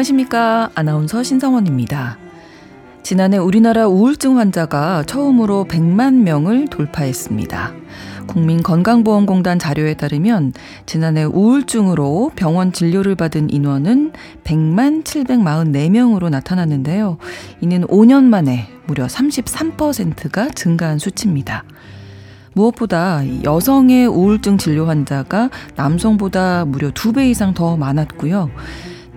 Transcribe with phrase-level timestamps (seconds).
[0.00, 0.70] 안녕하십니까.
[0.74, 2.16] 아나운서 신성원입니다.
[3.02, 7.72] 지난해 우리나라 우울증 환자가 처음으로 100만 명을 돌파했습니다.
[8.26, 10.54] 국민건강보험공단 자료에 따르면
[10.86, 14.12] 지난해 우울증으로 병원 진료를 받은 인원은
[14.44, 17.18] 100만 744명으로 나타났는데요.
[17.60, 21.64] 이는 5년 만에 무려 33%가 증가한 수치입니다.
[22.54, 28.50] 무엇보다 여성의 우울증 진료 환자가 남성보다 무려 2배 이상 더 많았고요.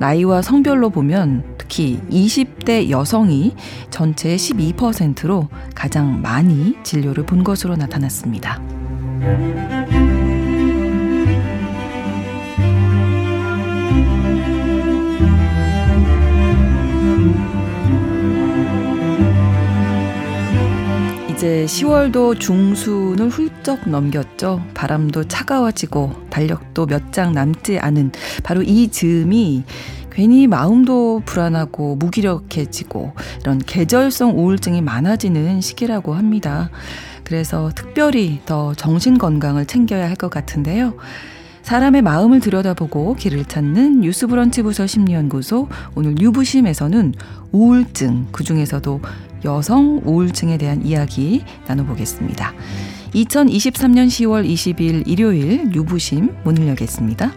[0.03, 3.55] 나이와 성별로 보면 특히 20대 여성이
[3.89, 8.61] 전체의 12%로 가장 많이 진료를 본 것으로 나타났습니다.
[21.43, 24.63] 이제 10월도 중순을 훌쩍 넘겼죠.
[24.73, 28.13] 바람도 차가워지고 달력도 몇 장 남지 않은
[28.43, 29.65] 바로 이 즈음이
[30.09, 36.69] 괜히 마음도 불안하고 무기력해지고 이런 계절성 우울증이 많아지는 시기라고 합니다.
[37.25, 40.93] 그래서 특별히 더 정신 건강을 챙겨야 할 것 같은데요.
[41.63, 47.13] 사람의 마음을 들여다보고 길을 찾는 뉴스 브런치 부서 심리연구소 오늘 유부심에서는
[47.51, 49.01] 우울증 그 중에서도
[49.45, 52.53] 여성 우울증에 대한 이야기 나눠보겠습니다.
[53.13, 57.31] 2023년 10월 20일 일요일 유부심 문을 열겠습니다.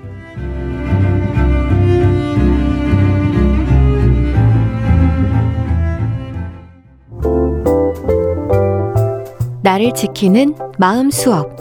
[9.62, 11.56] 나를 지키는 마음 수업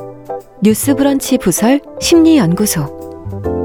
[0.62, 3.65] 뉴스 브런치 부설 심리 연구소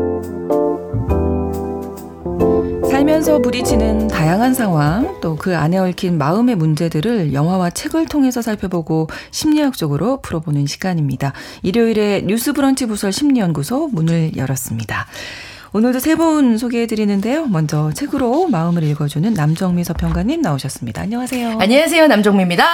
[3.20, 10.20] 살면서 부딪히는 다양한 상황, 또 그 안에 얽힌 마음의 문제들을 영화와 책을 통해서 살펴보고 심리학적으로
[10.20, 11.32] 풀어보는 시간입니다.
[11.62, 15.06] 일요일에 뉴스 브런치 부설 심리연구소 문을 열었습니다.
[15.72, 17.47] 오늘도 세 분 소개해 드리는데요.
[17.47, 21.03] 먼저 책으로 마음을 읽어주는 남정미 서평가님 나오셨습니다.
[21.03, 21.58] 안녕하세요.
[21.60, 22.08] 안녕하세요.
[22.08, 22.64] 남정미입니다.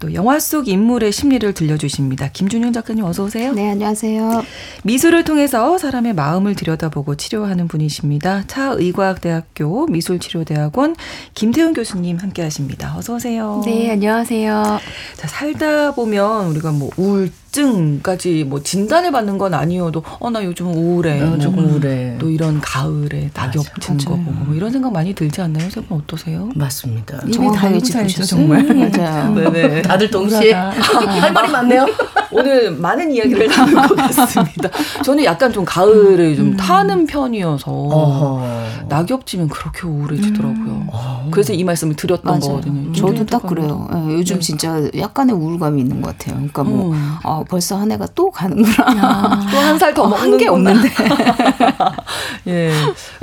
[0.00, 2.28] 또 영화 속 인물의 심리를 들려주십니다.
[2.32, 3.52] 김준영 작가님 어서 오세요.
[3.52, 4.42] 네, 안녕하세요.
[4.84, 8.44] 미술을 통해서 사람의 마음을 들여다보고 치료하는 분이십니다.
[8.46, 10.96] 차의과학대학교 미술치료대학원
[11.34, 12.96] 김태훈 교수님 함께 하십니다.
[12.96, 13.60] 어서 오세요.
[13.66, 14.80] 네, 안녕하세요.
[15.16, 17.30] 자, 살다 보면 우리가 뭐 우울
[17.60, 21.22] 우울증까지 뭐 진단을 받는 건 아니어도 어 나 요즘 우울해.
[21.22, 22.16] 어, 조금 뭐, 우울해.
[22.18, 25.70] 또 이런 가을에 낙엽 지는 거 보고 뭐 이런 생각 많이 들지 않나요?
[25.70, 26.48] 세 분 어떠세요?
[26.56, 27.20] 맞습니다.
[27.28, 28.24] 이미 다 예측하셨어요.
[28.26, 28.60] 정말.
[28.68, 29.34] 음, 맞아요.
[29.34, 29.82] 네네.
[29.86, 31.86] 다들 동시에 할 말이 많네요.
[32.32, 34.68] 오늘 많은 이야기를 나눌 것 같습니다.
[35.04, 36.56] 저는 약간 좀 가을에 좀 음.
[36.56, 38.86] 타는 편이어서 어허.
[38.88, 40.86] 낙엽 지면 그렇게 우울해지더라고요.
[41.24, 41.30] 음.
[41.30, 42.40] 그래서 이 말씀을 드렸던 맞아요.
[42.56, 42.92] 거거든요.
[42.92, 43.88] 저도 딱 그래요.
[43.92, 44.40] 네, 요즘 네.
[44.40, 46.34] 진짜 약간의 우울감이 있는 것 같아요.
[46.36, 47.14] 그러니까 뭐 음.
[47.22, 49.46] 아, 벌써 한 해가 또 가는구나.
[49.50, 50.88] 또 한 살 더 먹는 게 없는데.
[52.48, 52.72] 예.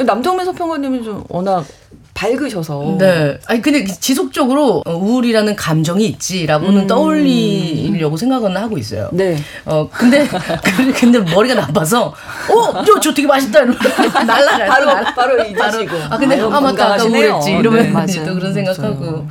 [0.03, 1.65] 남정민 서평가님은 좀 워낙
[2.13, 2.95] 밝으셔서.
[2.99, 3.39] 네.
[3.47, 6.87] 아니 근데 지속적으로 우울이라는 감정이 있지라고는 음.
[6.87, 9.09] 떠올리려고 생각은 하고 있어요.
[9.11, 9.35] 네.
[9.65, 10.27] 어 근데
[10.95, 12.13] 근데 머리가 나빠서
[12.49, 13.77] 어저 저 되게 맛있다 이러면
[14.27, 15.13] 날라가 바로 날라.
[15.15, 15.95] 바로 잊으시고.
[16.09, 18.25] 아 근데 아 맞다 아까 우울했지 이러면 네.
[18.25, 19.27] 또 그런 생각하고.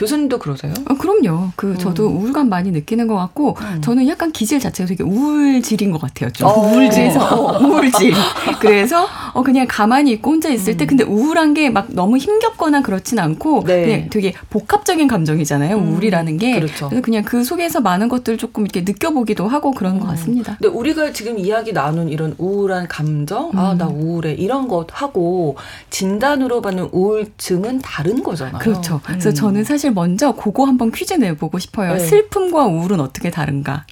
[0.00, 0.72] 교수님도 그러세요?
[0.88, 1.50] 어, 그럼요.
[1.56, 2.16] 그 저도 음.
[2.16, 3.80] 우울감 많이 느끼는 것 같고 음.
[3.82, 6.30] 저는 약간 기질 자체가 되게 우울질인 것 같아요.
[6.30, 6.52] 좀 어.
[6.54, 8.14] 우울질에서 어, 우울질.
[8.60, 10.76] 그래서 어 그냥 가만히 있고 혼자 있을 음.
[10.78, 13.84] 때 근데 우울한 게 막 너무 힘겹거나 그렇진 않고 네.
[13.84, 15.76] 그냥 되게 복합적인 감정이잖아요.
[15.76, 15.92] 음.
[15.92, 16.54] 우울이라는 게.
[16.54, 16.88] 그렇죠.
[16.88, 20.10] 그래서 그냥 그 속에서 많은 것들 조금 이렇게 느껴보기도 하고 그런 것 음.
[20.10, 20.56] 같습니다.
[20.60, 24.00] 근데 우리가 지금 이야기 나눈 이런 우울한 감정, 아나 음.
[24.00, 25.56] 우울해 이런 것 하고
[25.90, 28.58] 진단으로 받는 우울증은 다른 거잖아요.
[28.58, 29.00] 그렇죠.
[29.04, 31.94] 그래서 저는 사실 사실 먼저 그거 한번 퀴즈 내보고 싶어요.
[31.94, 31.98] 네.
[31.98, 33.84] 슬픔과 우울은 어떻게 다른가?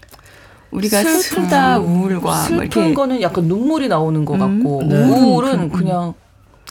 [0.71, 1.03] 우리가.
[1.03, 4.97] 슬프다, 우울과 뭐 슬픈 거는 약간 눈물이 나오는 것 같고 음, 네.
[4.97, 6.15] 우울은 음, 그냥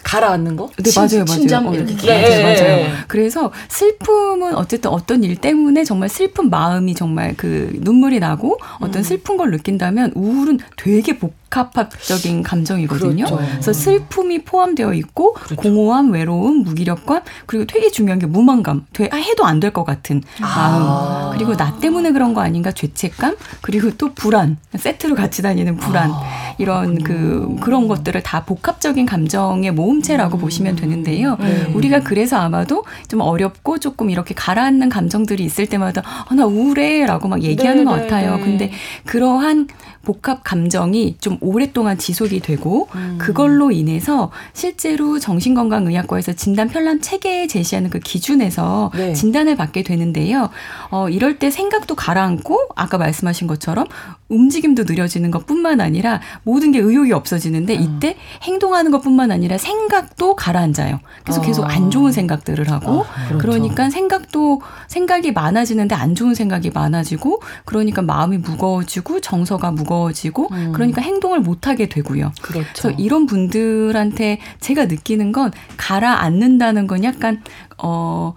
[0.03, 0.69] 가라앉는 거?
[0.77, 1.25] 네, 맞아요, 맞아요.
[1.25, 2.95] 심장 이렇게 네, 네, 맞아요.
[3.07, 9.03] 그래서 슬픔은 어쨌든 어떤 일 때문에 정말 슬픈 마음이 정말 그 눈물이 나고 어떤 음.
[9.03, 13.25] 슬픈 걸 느낀다면 우울은 되게 복 복합적인 감정이거든요.
[13.25, 13.37] 그렇죠.
[13.37, 15.55] 그래서 슬픔이 포함되어 있고 그렇죠.
[15.55, 18.85] 공허함, 외로움, 무기력감 그리고 되게 중요한 게 무망감.
[18.93, 20.83] 돼, 아, 해도 안 될 것 같은 마음.
[20.83, 21.31] 아.
[21.33, 26.23] 그리고 나 때문에 그런 거 아닌가 죄책감 그리고 또 불안 세트로 같이 다니는 불안 아.
[26.57, 30.41] 이런 그 그런 것들을 다 복합적인 감정의 모음체라고 음.
[30.41, 31.37] 보시면 되는데요.
[31.39, 31.71] 음.
[31.75, 37.41] 우리가 그래서 아마도 좀 어렵고 조금 이렇게 가라앉는 감정들이 있을 때마다 아, 나 우울해라고 막
[37.41, 38.37] 얘기하는 네, 것 같아요.
[38.37, 38.43] 네.
[38.43, 38.71] 근데
[39.05, 39.67] 그러한
[40.03, 43.17] 복합 감정이 좀 오랫동안 지속이 되고 음.
[43.19, 49.13] 그걸로 인해서 실제로 정신건강의학과에서 진단 편람 체계에 제시하는 그 기준에서 네.
[49.13, 50.49] 진단을 받게 되는데요.
[50.89, 53.87] 어, 이럴 때 생각도 가라앉고 아까 말씀하신 것처럼
[54.29, 60.99] 움직임도 느려지는 것뿐만 아니라 모든 게 의욕이 없어지는데 이때 행동하는 것뿐만 아니라 생각도 가라앉아요.
[61.23, 63.37] 그래서 계속 안 좋은 생각들을 하고 그렇죠.
[63.37, 71.26] 그러니까 생각도 생각이 많아지는데 안 좋은 생각이 많아지고 그러니까 마음이 무거워지고 정서가 무거워지고 그러니까 행동
[71.33, 72.31] 을 못 하게 되고요.
[72.41, 72.67] 그렇죠.
[72.73, 77.43] 그래서 이런 분들한테 제가 느끼는 건 가라앉는다는 건 약간
[77.77, 78.33] 어.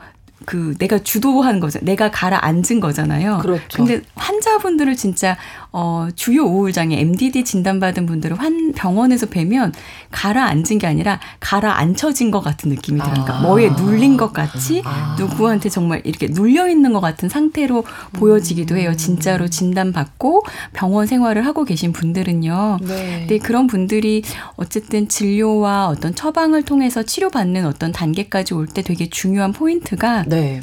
[0.46, 1.78] 그 내가 주도하는 거죠.
[1.82, 3.38] 내가 가라앉은 거잖아요.
[3.42, 3.62] 그렇죠.
[3.76, 5.36] 근데 환자분들을 진짜
[5.72, 9.72] 어 주요 우울장애 MDD 진단받은 분들을 환 병원에서 뵈면
[10.10, 13.12] 가라앉은 게 아니라 가라앉혀진 것 같은 느낌이 들어요.
[13.12, 13.42] 그러니까 아.
[13.42, 15.16] 뭐에 눌린 것 같이 아.
[15.18, 17.84] 누구한테 정말 이렇게 눌려 있는 것 같은 상태로
[18.14, 18.96] 보여지기도 해요.
[18.96, 22.78] 진짜로 진단받고 병원 생활을 하고 계신 분들은요.
[22.82, 23.18] 네.
[23.20, 24.22] 근데 그런 분들이
[24.56, 30.60] 어쨌든 진료와 어떤 처방을 통해서 치료받는 어떤 단계까지 올 때 되게 중요한 포인트가 네.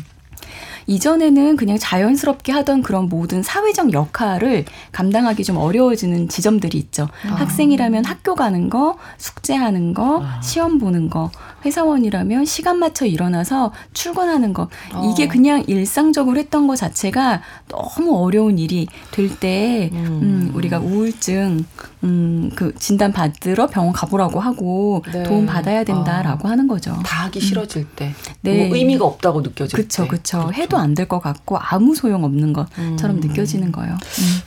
[0.88, 7.07] 이전에는 그냥 자연스럽게 하던 그런 모든 사회적 역할을 감당하기 좀 어려워지는 지점들이 있죠.
[7.24, 11.30] 학생이라면 학교 가는 거, 숙제하는 거, 시험 보는 거,
[11.66, 14.69] 회사원이라면 시간 맞춰 일어나서 출근하는 거.
[15.12, 21.66] 이게 그냥 일상적으로 했던 것 자체가 너무 어려운 일이 될 때, 음, 우리가 우울증,
[22.03, 25.23] 음, 그 진단 받으러 병원 가보라고 하고 네.
[25.23, 26.95] 도움 받아야 된다라고 하는 거죠.
[27.03, 28.13] 다 하기 싫어질 때.
[28.41, 28.67] 네.
[28.67, 30.09] 뭐 의미가 없다고 느껴질 그쵸, 때.
[30.09, 30.51] 그쵸.
[30.53, 33.97] 해도 안 될 것 같고 아무 소용 없는 것처럼 느껴지는 거예요.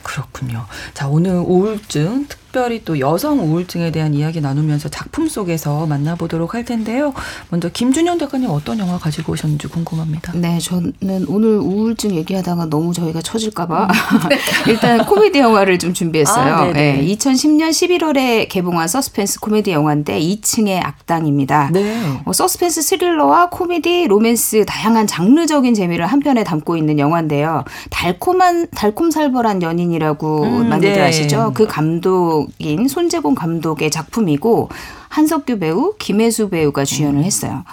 [0.03, 0.65] 그렇군요.
[0.93, 6.65] 자, 오늘 우울증, 특 별히 또 여성 우울증에 대한 이야기 나누면서 작품 속에서 만나보도록 할
[6.65, 7.13] 텐데요.
[7.49, 10.33] 먼저 김준영 작가님 어떤 영화 가지고 오셨는지 궁금합니다.
[10.35, 13.87] 네, 저는 오늘 우울증 얘기하다가 너무 저희가 처질까봐
[14.67, 16.53] 일단 코미디 영화를 좀 준비했어요.
[16.53, 16.71] 아.
[16.73, 21.69] 네, 2010년 11월에 개봉한 서스펜스 코미디 영화인데 2층의 악당입니다.
[21.73, 22.21] 네.
[22.25, 27.63] 어, 서스펜스 스릴러와 코미디, 로맨스 다양한 장르적인 재미를 한 편에 담고 있는 영화인데요.
[27.89, 31.01] 달콤한 달콤살벌한 연인이라고 음, 많이들 네.
[31.01, 31.51] 아시죠?
[31.53, 34.69] 그 감독 인 손재곤 감독의 작품이고
[35.09, 36.85] 한석규 배우, 김혜수 배우가 음.
[36.85, 37.63] 주연을 했어요.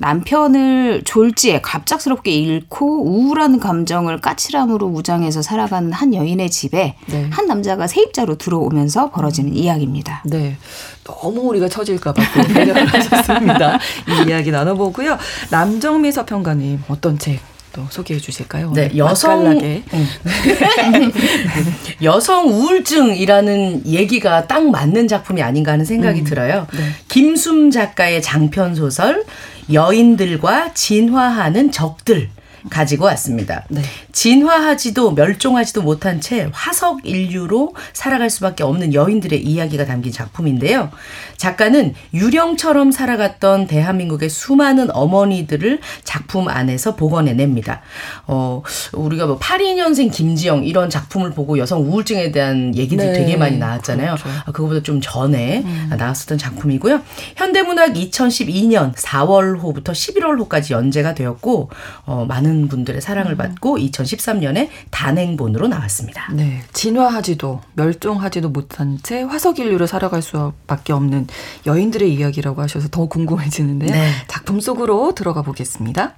[0.00, 7.28] 남편을 졸지에 갑작스럽게 잃고 우울한 감정을 까칠함으로 무장해서 살아가는 한 여인의 집에 네.
[7.30, 10.22] 한 남자가 세입자로 들어오면서 벌어지는 이야기입니다.
[10.24, 10.56] 네.
[11.04, 13.78] 너무 우리가 처질까봐 또 배려를 하셨습니다.
[14.08, 15.18] 이 이야기 나눠보고요.
[15.50, 18.72] 남정미 서평가님 어떤 책 또 소개해 주실까요?
[18.72, 19.46] 네, 여성.
[19.46, 20.08] 음.
[22.02, 26.66] 여성 우울증이라는 얘기가 딱 맞는 작품이 아닌가 하는 생각이 들어요.
[27.08, 29.24] 김숨 작가의 장편 소설
[29.72, 32.28] 여인들과 진화하는 적들
[32.68, 33.64] 가지고 왔습니다.
[33.68, 33.82] 네.
[34.12, 40.90] 진화하지도 멸종하지도 못한 채 화석 인류로 살아갈 수밖에 없는 여인들의 이야기가 담긴 작품인데요.
[41.36, 47.80] 작가는 유령처럼 살아갔던 대한민국의 수많은 어머니들을 작품 안에서 복원해냅니다.
[48.26, 48.62] 어,
[48.92, 53.12] 우리가 뭐 82년생 김지영 이런 작품을 보고 여성 우울증에 대한 얘기들 네.
[53.12, 54.16] 되게 많이 나왔잖아요.
[54.16, 54.28] 그렇죠.
[54.46, 55.64] 아, 그거보다 좀 전에
[55.96, 57.00] 나왔었던 작품이고요.
[57.36, 61.70] 현대문학 2012년 4월호부터 11월호까지 연재가 되었고
[62.04, 66.32] 어, 많은 분들의 사랑을 받고 2013년에 단행본으로 나왔습니다.
[66.32, 71.26] 네, 진화하지도 멸종하지도 못한 채 화석 인류로 살아갈 수밖에 없는
[71.66, 73.90] 여인들의 이야기라고 하셔서 더 궁금해지는데요.
[73.90, 74.10] 네.
[74.28, 76.14] 작품 속으로 들어가 보겠습니다.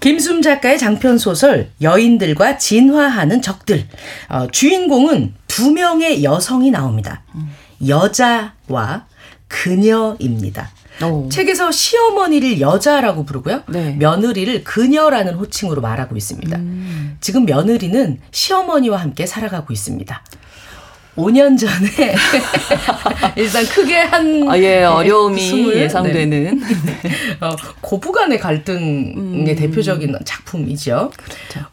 [0.00, 3.86] 김숨 작가의 장편 소설 여인들과 진화하는 적들
[4.30, 7.22] 어, 주인공은 두 명의 여성이 나옵니다.
[7.86, 9.06] 여자와
[9.48, 10.70] 그녀입니다.
[11.06, 11.28] 오.
[11.28, 13.62] 책에서 시어머니를 여자라고 부르고요.
[13.68, 13.94] 네.
[13.98, 16.56] 며느리를 그녀라는 호칭으로 말하고 있습니다.
[16.58, 17.16] 음.
[17.20, 20.22] 지금 며느리는 시어머니와 함께 살아가고 있습니다.
[21.20, 22.14] 5년 전에
[23.36, 26.60] 일단 크게 한 아, 예, 어려움이 스물, 예상되는.
[26.60, 27.10] 네.
[27.40, 31.10] 어, 고부간의 갈등의 대표적인 작품이죠.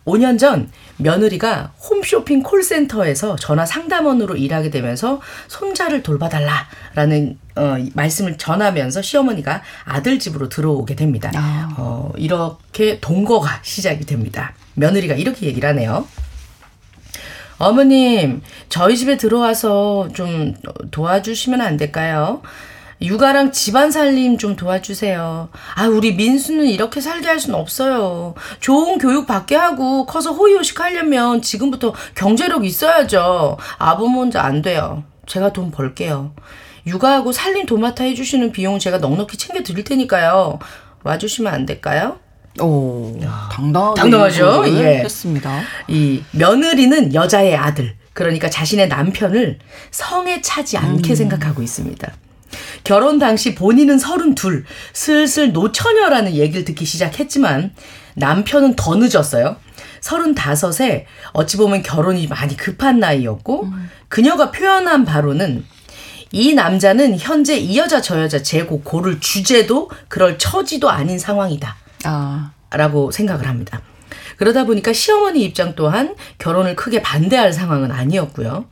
[0.06, 9.62] 5년 전 며느리가 홈쇼핑 콜센터에서 전화 상담원으로 일하게 되면서 손자를 돌봐달라라는 어, 말씀을 전하면서 시어머니가
[9.86, 11.32] 아들 집으로 들어오게 됩니다.
[11.36, 11.74] 아.
[11.78, 14.54] 어, 이렇게 동거가 시작이 됩니다.
[14.76, 16.08] 며느리가 이렇게 얘기를 하네요.
[17.60, 20.54] 어머님, 저희 집에 들어와서 좀
[20.92, 22.42] 도와주시면 안 될까요?
[23.02, 25.50] 육아랑 집안 살림 좀 도와주세요.
[25.76, 28.34] 아, 우리 민수는 이렇게 살게 할 수는 없어요.
[28.60, 33.58] 좋은 교육 받게 하고 커서 호의호식 하려면 지금부터 경제력 있어야죠.
[33.78, 35.04] 아범 혼자 안 돼요.
[35.28, 36.34] 제가 돈 벌게요.
[36.88, 40.58] 육아하고 살림 도맡아 해주시는 비용 제가 넉넉히 챙겨 드릴 테니까요.
[41.04, 42.20] 와주시면 안 될까요?
[42.62, 43.18] 오,
[43.52, 44.64] 당당하게 당당하죠?
[44.68, 45.00] 예.
[45.00, 45.62] 했습니다.
[45.88, 49.60] 이 며느리는 여자의 아들, 그러니까 자신의 남편을
[49.92, 52.12] 성에 차지 않게 생각하고 있습니다.
[52.84, 57.74] 결혼 당시 본인은 서른둘, 슬슬 노처녀라는 얘기를 듣기 시작했지만
[58.16, 59.58] 남편은 더 늦었어요.
[60.02, 63.68] 서른다섯에 어찌 보면 결혼이 많이 급한 나이였고
[64.08, 65.66] 그녀가 표현한 바로는
[66.32, 71.76] 이 남자는 현재 이 여자 저 여자 재고 고를 주제도 그럴 처지도 아닌 상황이다.
[72.04, 73.82] 아, 라고 생각을 합니다.
[74.38, 78.66] 그러다 보니까 시어머니 입장 또한 결혼을 크게 반대할 상황은 아니었고요.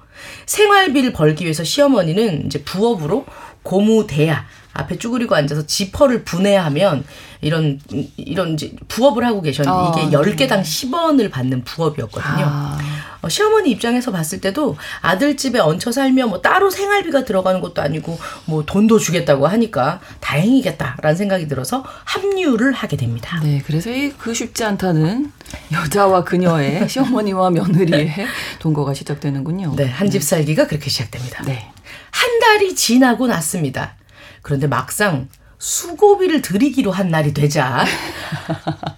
[0.45, 3.25] 생활비를 벌기 위해서 시어머니는 이제 부업으로
[3.63, 7.05] 고무대야 앞에 쭈그리고 앉아서 지퍼를 분해하면
[7.41, 7.79] 이런
[8.17, 12.45] 이런 이제 부업을 하고 계셨는데 이게 아, 10개당 10원을 받는 부업이었거든요.
[12.45, 12.77] 아.
[13.25, 18.19] 어, 시어머니 입장에서 봤을 때도 아들 집에 얹혀 살며 뭐 따로 생활비가 들어가는 것도 아니고
[18.45, 23.39] 뭐 돈도 주겠다고 하니까 다행이겠다라는 생각이 들어서 합류를 하게 됩니다.
[23.43, 25.31] 네, 그래서 이 그 쉽지 않다는
[25.71, 28.13] 여자와 그녀의 시어머니와 며느리의
[28.59, 29.73] 동거가 시작되는군요.
[29.75, 31.43] 네, 한 집 살기가 그렇게 시작됩니다.
[31.45, 31.67] 네.
[32.11, 33.95] 한 달이 지나고 났습니다.
[34.43, 35.27] 그런데 막상
[35.57, 37.85] 수고비를 드리기로 한 날이 되자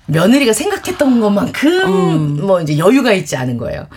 [0.07, 3.87] 며느리가 생각했던 것만큼 뭐 이제 여유가 있지 않은 거예요.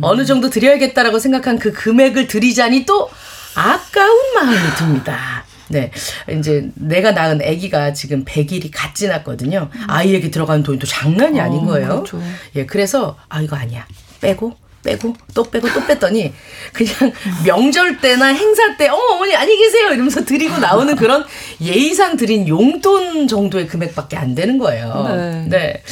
[0.00, 3.10] 어느 정도 드려야겠다라고 생각한 그 금액을 드리자니 또
[3.54, 5.44] 아까운 마음이 듭니다.
[5.68, 5.90] 네.
[6.30, 9.70] 이제 내가 낳은 아기가 지금 100일이 갓 지났거든요.
[9.86, 11.88] 아이에게 들어가는 돈이 또 장난이 아닌 어, 거예요.
[11.88, 12.22] 그렇죠.
[12.56, 13.86] 예, 그래서 아 이거 아니야.
[14.20, 16.32] 빼고 빼고 또 빼고 또 뺐더니
[16.72, 17.12] 그냥
[17.44, 21.24] 명절 때나 행사 때 어머 어머니 안녕히 계세요 이러면서 드리고 나오는 그런
[21.60, 25.06] 예의상 드린 용돈 정도의 금액밖에 안 되는 거예요.
[25.08, 25.44] 네.
[25.48, 25.82] 네.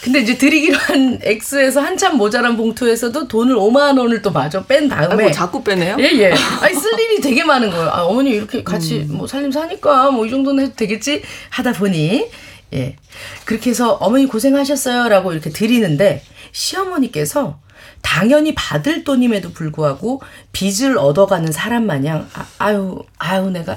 [0.00, 5.24] 근데 이제 드리기로 한 액수에서 한참 모자란 봉투에서도 돈을 5만 원을 또 마저 뺀 다음에
[5.24, 5.96] 아이고, 자꾸 빼네요?
[5.98, 6.32] 예, 예.
[6.62, 7.90] 아니, 쓸 일이 되게 많은 거예요.
[7.90, 9.16] 아, 어머니 이렇게 같이 음.
[9.18, 12.26] 뭐 살림 사니까 뭐 이 정도는 해도 되겠지 하다 보니,
[12.74, 12.96] 예.
[13.44, 15.08] 그렇게 해서 어머니 고생하셨어요.
[15.08, 16.22] 라고 이렇게 드리는데,
[16.52, 17.58] 시어머니께서
[18.02, 23.76] 당연히 받을 돈임에도 불구하고 빚을 얻어가는 사람 마냥, 아, 아유, 아유, 내가,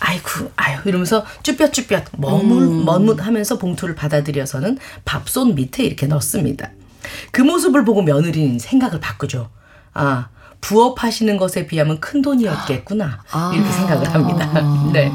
[0.00, 2.84] 아이고, 아유, 이러면서 쭈뼛쭈뼛 머뭇, 음.
[2.84, 6.70] 머뭇 하면서 봉투를 받아들여서는 밥솥 밑에 이렇게 넣습니다.
[7.30, 9.50] 그 모습을 보고 며느리는 생각을 바꾸죠.
[9.94, 10.28] 아,
[10.60, 13.22] 부업하시는 것에 비하면 큰 돈이었겠구나.
[13.30, 13.52] 아.
[13.54, 14.50] 이렇게 생각을 합니다.
[14.92, 15.10] 네.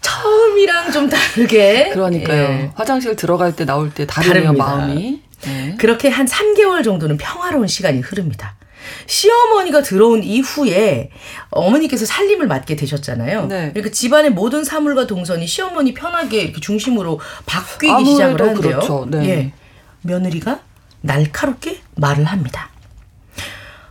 [0.00, 1.90] 처음이랑 좀 다르게.
[1.90, 2.42] 그러니까요.
[2.42, 2.70] 예.
[2.74, 4.64] 화장실 들어갈 때 나올 때 다르네요, 다릅니다.
[4.64, 5.22] 마음이.
[5.42, 5.76] 네.
[5.78, 8.56] 그렇게 한 3개월 정도는 평화로운 시간이 흐릅니다.
[9.06, 11.10] 시어머니가 들어온 이후에
[11.50, 13.46] 어머니께서 살림을 맡게 되셨잖아요.
[13.46, 13.70] 네.
[13.72, 18.60] 그러니까 집안의 모든 사물과 동선이 시어머니 편하게 이렇게 중심으로 바뀌기 시작을 하는데요.
[18.60, 19.06] 그렇죠.
[19.08, 19.28] 네.
[19.28, 19.52] 예.
[20.02, 20.60] 며느리가
[21.00, 22.70] 날카롭게 말을 합니다.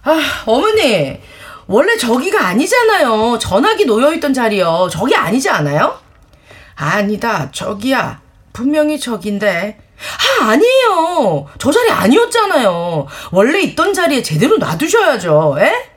[0.03, 1.19] 아, 어머니.
[1.67, 3.39] 원래 저기가 아니잖아요.
[3.39, 4.87] 전화기 놓여있던 자리요.
[4.91, 5.99] 저기 아니지 않아요?
[6.75, 7.49] 아니다.
[7.51, 8.21] 저기야.
[8.53, 9.79] 분명히 저긴데.
[10.41, 11.47] 아, 아니에요.
[11.57, 13.07] 저 자리 아니었잖아요.
[13.31, 15.57] 원래 있던 자리에 제대로 놔두셔야죠.
[15.59, 15.95] 에?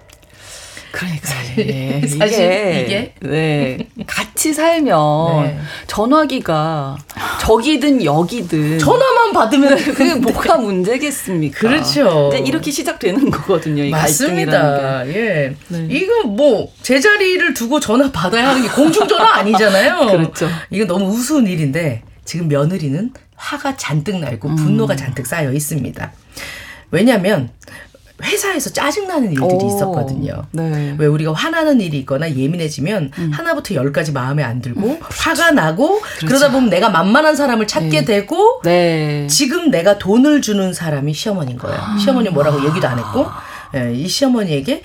[0.90, 1.28] 그러니까
[1.58, 3.14] 예, 사실 이게, 이게?
[3.20, 5.58] 네 같이 살면 네.
[5.86, 6.96] 전화기가
[7.40, 11.58] 저기든 여기든 전화만 받으면 그게 뭐가 문제겠습니까?
[11.60, 12.32] 그렇죠.
[12.44, 13.84] 이렇게 시작되는 거거든요.
[13.84, 15.04] 이 맞습니다.
[15.04, 15.14] 게.
[15.14, 15.54] 예.
[15.68, 15.86] 네.
[15.90, 20.06] 이거 뭐 제자리를 두고 전화 받아야 하는 게 공중전화 아니잖아요.
[20.10, 20.48] 그렇죠.
[20.70, 24.20] 이건 너무 우스운 일인데 지금 며느리는 화가 잔뜩 음.
[24.20, 26.12] 날고 분노가 잔뜩 쌓여 있습니다.
[26.90, 27.50] 왜냐하면
[28.20, 30.44] 회사에서 짜증나는 일들이 오, 있었거든요.
[30.50, 30.96] 네.
[30.98, 33.30] 왜 우리가 화나는 일이 있거나 예민해지면 음.
[33.32, 38.06] 하나부터 열까지 마음에 안 들고 화가 나고 그러다 보면 내가 만만한 사람을 찾게 그렇죠.
[38.06, 38.20] 네.
[38.20, 39.26] 되고 네.
[39.28, 41.80] 지금 내가 돈을 주는 사람이 시어머니인 거예요.
[42.02, 43.26] 시어머니 뭐라고 얘기도 안 했고,
[43.76, 44.82] 예, 이 시어머니에게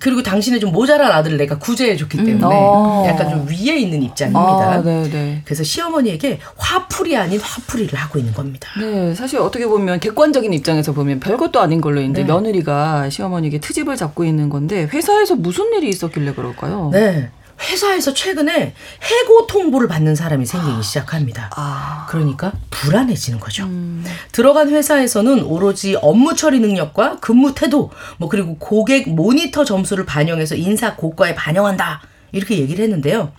[0.00, 3.04] 그리고 당신의 좀 모자란 아들을 내가 구제해줬기 때문에 어.
[3.08, 4.40] 약간 좀 위에 있는 입장입니다.
[4.40, 5.42] 아, 네, 네.
[5.44, 8.68] 그래서 시어머니에게 화풀이 아닌 화풀이를 하고 있는 겁니다.
[8.78, 12.24] 네, 사실 어떻게 보면 객관적인 입장에서 보면 별것도 아닌 걸로 이제 네.
[12.24, 16.90] 며느리가 시어머니에게 트집을 잡고 있는 건데 회사에서 무슨 일이 있었길래 그럴까요?
[16.92, 17.30] 네.
[17.60, 21.50] 회사에서 최근에 해고 통보를 받는 사람이 생기기 시작합니다.
[21.56, 23.64] 아, 그러니까 불안해지는 거죠.
[23.64, 24.04] 음.
[24.32, 30.94] 들어간 회사에서는 오로지 업무 처리 능력과 근무 태도, 뭐 그리고 고객 모니터 점수를 반영해서 인사
[30.94, 32.00] 고과에 반영한다.
[32.32, 33.32] 이렇게 얘기를 했는데요.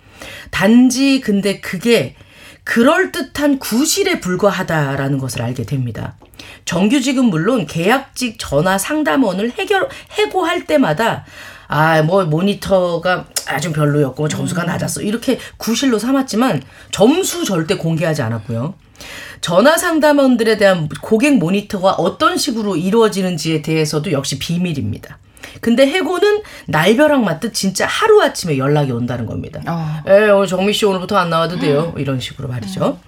[0.50, 2.14] 단지 근데 그게
[2.64, 6.16] 그럴듯한 구실에 불과하다라는 것을 알게 됩니다.
[6.64, 11.24] 정규직은 물론 계약직 전화 상담원을 해결 해고할 때마다
[11.72, 15.02] 아, 뭐 모니터가 아주 별로였고 점수가 낮았어.
[15.02, 18.74] 이렇게 구실로 삼았지만 점수 절대 공개하지 않았고요.
[19.40, 25.18] 전화 상담원들에 대한 고객 모니터가 어떤 식으로 이루어지는지에 대해서도 역시 비밀입니다.
[25.60, 29.60] 근데 해고는 날벼락 맞듯 진짜 하루아침에 연락이 온다는 겁니다.
[29.66, 30.02] 아.
[30.08, 31.94] 에, 오늘 정미 씨 오늘부터 안 나와도 돼요.
[31.96, 32.98] 이런 식으로 말이죠.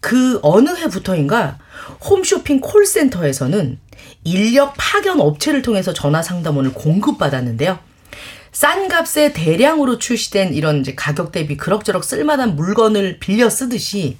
[0.00, 1.58] 그 어느 해부터인가
[2.04, 3.78] 홈쇼핑 콜센터에서는
[4.24, 7.78] 인력 파견 업체를 통해서 전화 상담원을 공급받았는데요.
[8.52, 14.18] 싼 값에 대량으로 출시된 이런 이제 가격 대비 그럭저럭 쓸만한 물건을 빌려 쓰듯이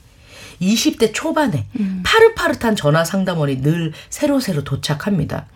[0.61, 1.67] 20대 초반에
[2.05, 5.47] 파릇파릇한 전화 상담원이 늘 새로새로 도착합니다.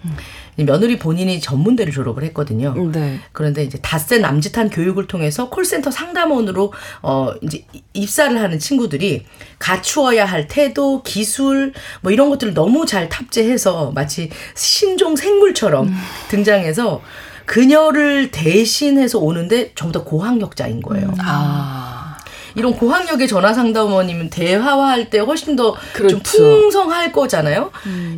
[0.57, 2.75] 며느리 본인이 전문대를 졸업을 했거든요.
[2.91, 3.21] 네.
[3.33, 9.27] 그런데 이제 닷새 남짓한 교육을 통해서 콜센터 상담원으로 어 이제 이- 입사를 하는 친구들이
[9.61, 15.95] 갖추어야 할 태도, 기술 뭐 이런 것들을 너무 잘 탑재해서 마치 신종 생물처럼
[16.29, 17.01] 등장해서
[17.47, 21.15] 그녀를 대신해서 오는데 전부 다 고학력자인 거예요.
[21.21, 22.17] 아.
[22.57, 26.19] 이런 고학력의 전화 상담원이면 대화할 때 훨씬 더좀 그렇죠.
[26.23, 27.71] 풍성할 거잖아요.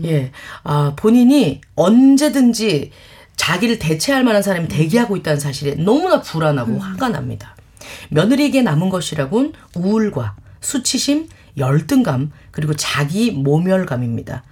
[0.05, 0.31] 예.
[0.63, 2.93] 아, 본인이 언제든지
[3.37, 7.57] 자기를 대체할 만한 사람이 대기하고 있다는 사실에 너무나 불안하고 화가 납니다.
[8.11, 14.43] 며느리에게 남은 것이라곤 우울과 수치심, 열등감, 그리고 자기 모멸감입니다.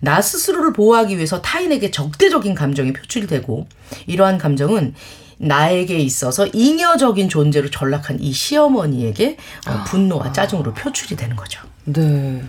[0.00, 3.66] 나 스스로를 보호하기 위해서 타인에게 적대적인 감정이 표출되고
[4.06, 4.94] 이러한 감정은
[5.38, 11.60] 나에게 있어서 잉여적인 존재로 전락한 이 시어머니에게 어, 분노와 짜증으로 표출이 되는 거죠.
[11.84, 12.42] 네.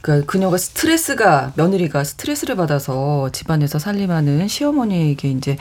[0.00, 5.58] 그러니까 그녀가 스트레스가 며느리가 스트레스를 받아서 집안에서 살림하는 시어머니에게 이제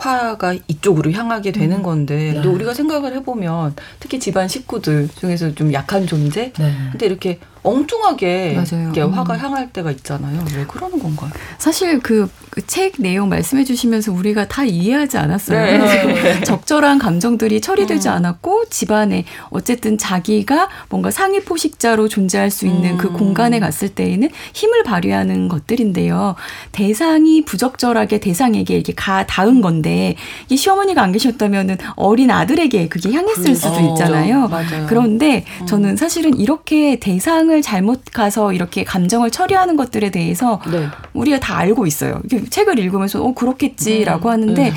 [0.00, 6.06] 화가 이쪽으로 향하게 되는 건데 근데 우리가 생각을 해보면 특히 집안 식구들 중에서 좀 약한
[6.06, 6.52] 존재?
[6.58, 6.74] 네.
[6.90, 8.62] 근데 이렇게 엉뚱하게.
[8.72, 9.12] 이렇게 음.
[9.12, 10.44] 화가 향할 때가 있잖아요.
[10.56, 11.30] 왜 그러는 건가요?
[11.58, 12.28] 사실 그
[12.66, 15.58] 책 내용 말씀해 주시면서 우리가 다 이해하지 않았어요.
[15.58, 16.40] 네.
[16.42, 23.12] 적절한 감정들이 처리되지 않았고 집안에 어쨌든 자기가 뭔가 상위 포식자로 존재할 수 있는 그 음.
[23.12, 26.34] 공간에 갔을 때에는 힘을 발휘하는 것들인데요.
[26.72, 30.16] 대상이 부적절하게 대상에게 이렇게 가 닿은 건데
[30.48, 34.48] 이 시어머니가 안 계셨다면은 어린 아들에게 그게 향했을 수도 어, 있잖아요.
[34.48, 34.86] 맞아요.
[34.88, 40.86] 그런데 저는 사실은 이렇게 대상 을 잘못 가서 이렇게 감정을 처리하는 것들에 대해서 네.
[41.14, 42.20] 우리가 다 알고 있어요.
[42.50, 44.72] 책을 읽으면서 어 그렇겠지라고 음, 하는데 네.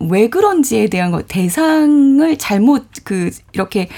[0.00, 3.88] 왜 그런지에 대한 것 대상을 잘못 그 이렇게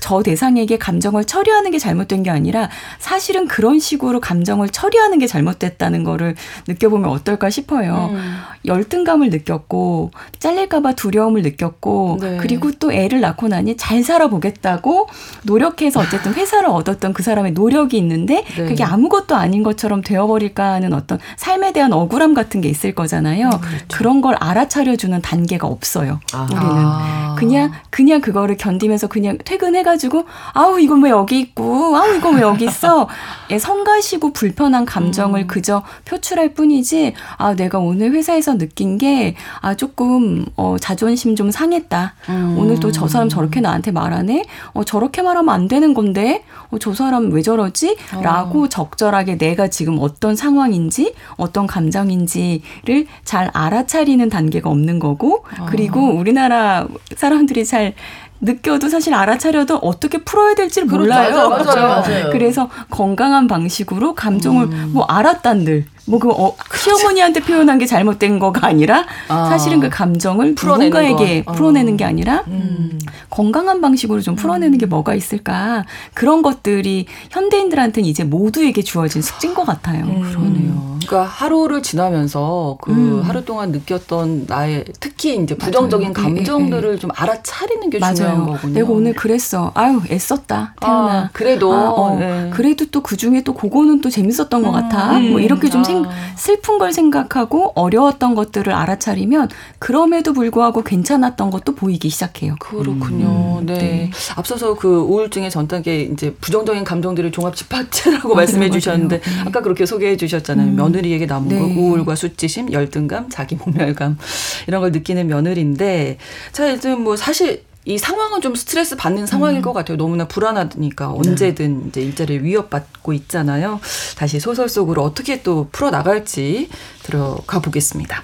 [0.00, 2.70] 저 대상에게 감정을 처리하는 게 잘못된 게 아니라
[3.00, 6.36] 사실은 그런 식으로 감정을 처리하는 게 잘못됐다는 거를
[6.68, 8.10] 느껴보면 어떨까 싶어요.
[8.12, 8.36] 음.
[8.64, 12.36] 열등감을 느꼈고 잘릴까봐 두려움을 느꼈고 네.
[12.40, 15.08] 그리고 또 애를 낳고 나니 잘 살아보겠다고
[15.42, 18.66] 노력해서 어쨌든 회사를 얻었던 그 사람의 노력이 있는데 네.
[18.66, 23.50] 그게 아무것도 아닌 것처럼 되어버릴까 하는 어떤 삶에 대한 억울함 같은 게 있을 거잖아요.
[23.92, 26.20] 그런 걸 알아차려주는 단계가 없어요.
[26.32, 26.44] 아.
[26.44, 26.60] 우리는.
[26.64, 27.34] 아.
[27.38, 32.64] 그냥 그냥 그거를 견디면서 그냥 퇴근해가지고 아우 이건 왜 여기 있고 아우 이건 왜 여기
[32.66, 33.08] 있어
[33.50, 40.44] 예, 성가시고 불편한 감정을 그저 표출할 뿐이지 아 내가 오늘 회사에서 느낀 게 아 조금
[40.56, 42.56] 어 자존심 좀 상했다 음.
[42.58, 46.92] 오늘 또 저 사람 저렇게 나한테 말하네 어 저렇게 말하면 안 되는 건데 어 저
[46.94, 55.44] 사람 왜 저러지?라고 적절하게 내가 지금 어떤 상황인지 어떤 감정인지를 잘 알아차리는 단계가 없는 거고
[55.68, 57.94] 그리고 우리나라 사람들이 잘
[58.42, 61.48] 느껴도 사실 알아차려도 어떻게 풀어야 될지를 몰라요.
[61.48, 62.30] 맞아요, 맞아요, 맞아요.
[62.32, 69.46] 그래서 건강한 방식으로 감정을 뭐 알았단들 뭐그 어, 시어머니한테 표현한 게 잘못된 거가 아니라 아.
[69.48, 71.52] 사실은 그 감정을 풀어내는 누군가에게 거.
[71.52, 71.54] 어.
[71.54, 72.98] 풀어내는 게 아니라 음.
[73.30, 79.64] 건강한 방식으로 좀 풀어내는 게 뭐가 있을까 그런 것들이 현대인들한테는 이제 모두에게 주어진 숙제인 것
[79.64, 80.04] 같아요.
[80.04, 80.90] 그러네요.
[81.06, 83.22] 그러니까 하루를 지나면서 그 음.
[83.24, 86.30] 하루 동안 느꼈던 나의 특히 이제 부정적인 맞아요.
[86.30, 88.46] 예, 감정들을 좀 알아차리는 게 중요한 맞아요.
[88.52, 88.74] 거군요.
[88.74, 89.72] 내가 오늘 그랬어.
[89.74, 91.12] 아유 애썼다 태연아.
[91.12, 92.50] 아, 그래도 아, 어, 네.
[92.52, 95.16] 그래도 또 그 중에 또 그거는 또 재밌었던 것 같아.
[95.16, 95.30] 음.
[95.30, 96.10] 뭐 이렇게 좀 생, 아.
[96.36, 102.56] 슬픈 걸 생각하고 어려웠던 것들을 알아차리면 그럼에도 불구하고 괜찮았던 것도 보이기 시작해요.
[102.58, 103.60] 그렇군요.
[103.60, 103.74] 음, 네.
[103.78, 104.10] 네.
[104.36, 108.72] 앞서서 그 우울증의 전 단계 이제 부정적인 감정들을 종합 집합체라고 말씀해 맞아요.
[108.72, 109.30] 주셨는데 네.
[109.46, 110.68] 아까 그렇게 소개해 주셨잖아요.
[110.68, 110.76] 음.
[110.76, 111.58] 며느리에게 남은 네.
[111.58, 114.18] 거 우울과 수치심, 열등감, 자기 모멸감
[114.66, 116.18] 이런 걸 느끼는 며느리인데
[116.52, 119.96] 자 이제 뭐 사실 이 상황은 좀 스트레스 받는 상황일 것 같아요.
[119.96, 123.80] 너무나 불안하니까 언제든 이제 일자리를 위협받고 있잖아요.
[124.16, 126.68] 다시 소설 속으로 어떻게 또 풀어 나갈지
[127.02, 128.22] 들어가 보겠습니다.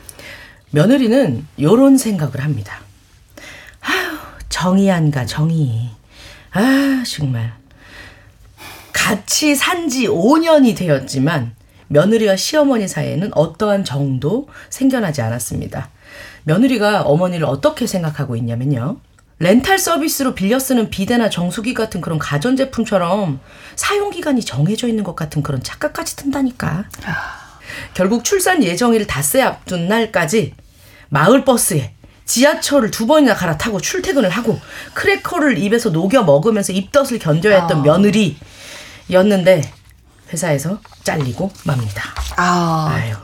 [0.73, 2.81] 며느리는 요런 생각을 합니다.
[3.81, 4.19] 아휴,
[4.51, 5.91] 정이 안 가, 정이.
[6.53, 7.55] 아, 정말.
[8.93, 11.55] 같이 산 지 5년이 되었지만
[11.89, 15.89] 며느리와 시어머니 사이에는 어떠한 정도 생겨나지 않았습니다.
[16.45, 18.99] 며느리가 어머니를 어떻게 생각하고 있냐면요.
[19.39, 23.41] 렌탈 서비스로 빌려 쓰는 비데나 정수기 같은 그런 가전제품처럼
[23.75, 26.87] 사용기간이 정해져 있는 것 같은 그런 착각까지 든다니까.
[27.95, 30.55] 결국 출산 예정일 닷새 앞둔 날까지
[31.11, 31.93] 마을버스에
[32.25, 34.59] 지하철을 두 번이나 갈아타고 출퇴근을 하고
[34.95, 39.71] 크래커를 입에서 녹여 먹으면서 입덧을 견뎌야 했던 며느리였는데
[40.33, 42.03] 회사에서 잘리고 맙니다.
[42.37, 43.15] 아, 아유.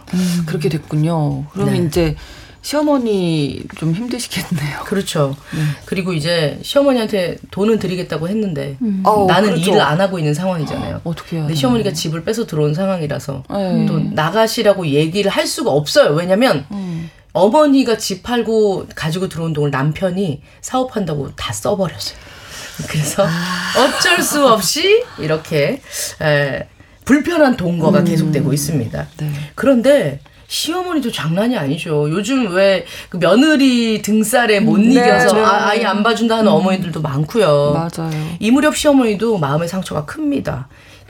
[0.47, 1.47] 그렇게 됐군요.
[1.47, 1.87] 그러면 네.
[1.87, 2.17] 이제
[2.63, 4.85] 시어머니 좀 힘드시겠네요.
[4.85, 5.37] 그렇죠.
[5.85, 9.71] 그리고 이제 시어머니한테 돈은 드리겠다고 했는데 어, 나는 그렇죠.
[9.73, 11.01] 일을 안 하고 있는 상황이잖아요.
[11.05, 11.61] 어 떻게 해야 근데 되나.
[11.61, 13.87] 시어머니가 집을 뺏어 들어온 상황이라서 네.
[13.87, 16.15] 또 나가시라고 얘기를 할 수가 없어요.
[16.15, 17.11] 왜냐면 음.
[17.33, 22.17] 어머니가 집 팔고 가지고 들어온 돈을 남편이 사업한다고 다 써버렸어요.
[22.89, 23.27] 그래서
[23.77, 25.81] 어쩔 수 없이 이렇게
[26.23, 26.69] 에,
[27.05, 29.09] 불편한 동거가 계속되고 있습니다.
[29.19, 29.33] 네.
[29.57, 30.21] 그런데
[30.53, 32.11] 시어머니도 장난이 아니죠.
[32.11, 35.41] 요즘 왜 그 며느리 등살에 못 네, 이겨서 네.
[35.43, 37.73] 아, 아예 안 봐준다 하는 어머니들도 많고요.
[37.73, 38.11] 맞아요.
[38.39, 40.69] 이 무렵 시어머니도 마음의 상처가 큽니다.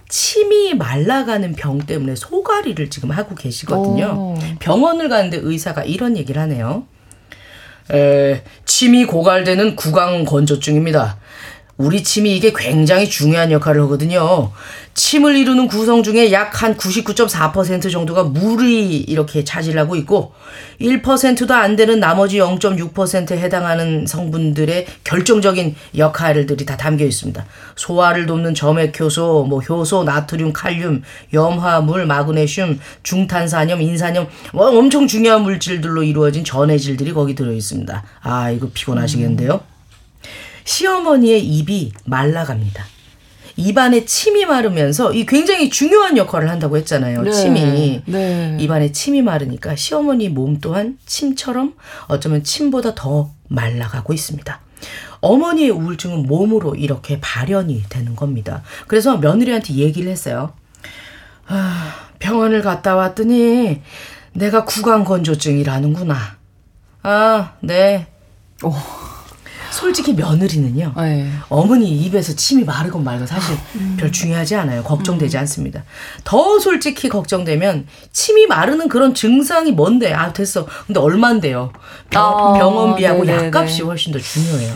[0.08, 4.06] 침이 말라가는 병 때문에 소가리를 지금 하고 계시거든요.
[4.16, 4.38] 오.
[4.60, 6.84] 병원을 가는데 의사가 이런 얘기를 하네요.
[7.92, 11.16] 에, 침이 고갈되는 구강 건조증입니다.
[11.82, 14.52] 우리 침이 이게 굉장히 중요한 역할을 하거든요.
[14.94, 20.32] 침을 이루는 구성 중에 약 한 99.4% 정도가 물이 이렇게 차지하고 있고
[20.80, 27.44] 1%도 안 되는 나머지 0.6%에 해당하는 성분들의 결정적인 역할들이 다 담겨 있습니다.
[27.74, 35.42] 소화를 돕는 점액 효소, 뭐 효소, 나트륨, 칼륨, 염화물, 마그네슘, 중탄산염, 인산염, 뭐 엄청 중요한
[35.42, 38.04] 물질들로 이루어진 전해질들이 거기 들어 있습니다.
[38.22, 39.71] 아, 이거 피곤하시겠는데요?
[40.64, 42.84] 시어머니의 입이 말라갑니다.
[43.56, 47.22] 입안에 침이 마르면서 이 굉장히 중요한 역할을 한다고 했잖아요.
[47.22, 47.30] 네.
[47.30, 48.02] 침이.
[48.06, 48.56] 네.
[48.58, 51.74] 입안에 침이 마르니까 시어머니 몸 또한 침처럼
[52.06, 54.60] 어쩌면 침보다 더 말라가고 있습니다.
[55.20, 58.62] 어머니의 우울증은 몸으로 이렇게 발현이 되는 겁니다.
[58.88, 60.52] 그래서 며느리한테 얘기를 했어요.
[61.46, 63.82] 아, 병원을 갔다 왔더니
[64.32, 66.16] 내가 구강 건조증이라는구나.
[67.02, 68.08] 아, 네.
[68.64, 68.72] 오.
[69.72, 70.92] 솔직히 며느리는요.
[70.96, 71.30] 네.
[71.48, 73.56] 어머니 입에서 침이 마르건 말건 사실
[73.96, 74.82] 별 중요하지 않아요.
[74.82, 75.82] 걱정되지 않습니다.
[76.24, 80.12] 더 솔직히 걱정되면 침이 마르는 그런 증상이 뭔데?
[80.12, 80.66] 아 됐어.
[80.86, 81.72] 근데 얼만데요?
[82.10, 83.46] 병, 아, 병원비하고 네네네.
[83.48, 84.74] 약값이 훨씬 더 중요해요.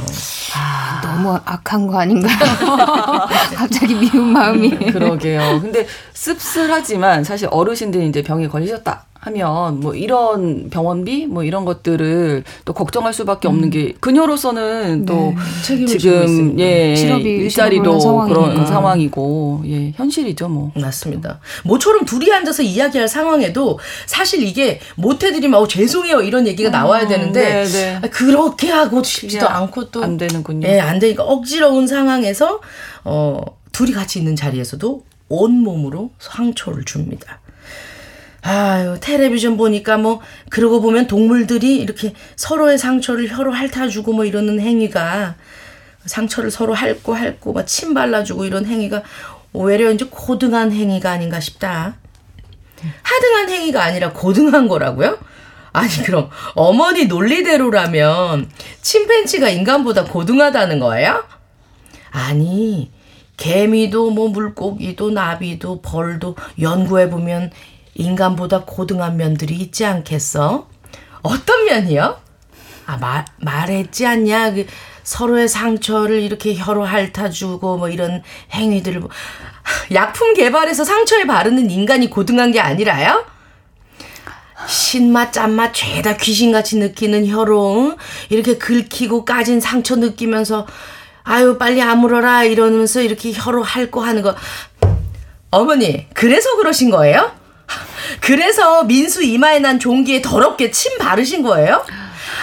[1.02, 2.36] 너무 악한 거 아닌가요?
[3.54, 4.70] 갑자기 미운 마음이.
[4.92, 5.60] 그러게요.
[5.60, 9.04] 근데 씁쓸하지만 사실 어르신들이 이제 병에 걸리셨다
[9.36, 15.34] 하면 뭐 이런 병원비 뭐 이런 것들을 또 걱정할 수밖에 없는 게 그녀로서는 또
[15.64, 16.58] 책임을 지고 지금.
[16.60, 18.66] 예 실업이- 일자리도 그런 상황이니까.
[18.66, 20.72] 상황이고 예 현실이죠 뭐.
[20.76, 21.40] 맞습니다.
[21.64, 27.64] 모처럼 둘이 앉아서 이야기할 상황에도 사실 이게 못해드리면 어, 죄송해요 이런 얘기가 나와야 되는데 네,
[27.64, 27.98] 네.
[28.02, 30.68] 아, 그렇게 하고 싶지도 않고 또 안 되는군요.
[30.68, 32.60] 예, 안 되니까 억지러운 상황에서
[33.04, 33.40] 어
[33.72, 37.40] 둘이 같이 있는 자리에서도 온 몸으로 상처를 줍니다.
[38.46, 45.34] 아유 텔레비전 보니까 뭐 그러고 보면 동물들이 이렇게 서로의 상처를 혀로 핥아주고 뭐 이러는 행위가
[46.04, 49.02] 상처를 서로 핥고 핥고 막 침 발라주고 이런 행위가
[49.52, 51.96] 오히려 이제 고등한 행위가 아닌가 싶다.
[53.02, 55.18] 하등한 행위가 아니라 고등한 거라고요?
[55.72, 58.48] 아니 그럼 어머니 논리대로라면
[58.80, 61.24] 침팬지가 인간보다 고등하다는 거예요?
[62.10, 62.92] 아니
[63.38, 67.50] 개미도 뭐 물고기도 나비도 벌도 연구해 보면
[67.96, 70.68] 인간보다 고등한 면들이 있지 않겠어?
[71.22, 72.20] 어떤 면이요?
[72.86, 74.52] 아, 말, 말했지 않냐?
[74.52, 74.66] 그
[75.02, 79.00] 서로의 상처를 이렇게 혀로 핥아주고 뭐 이런 행위들을.
[79.00, 79.10] 뭐-
[79.92, 83.24] 약품 개발해서 상처에 바르는 인간이 고등한 게 아니라요?
[84.68, 87.96] 신맛, 짠맛 죄다 귀신같이 느끼는 혀로 응?
[88.30, 90.66] 이렇게 긁히고 까진 상처 느끼면서
[91.22, 94.34] 아유 빨리 아물어라 이러면서 이렇게 혀로 핥고 하는 거
[95.50, 97.32] 어머니 그래서 그러신 거예요?
[98.20, 101.84] 그래서 민수 이마에 난 종기에 더럽게 침 바르신 거예요?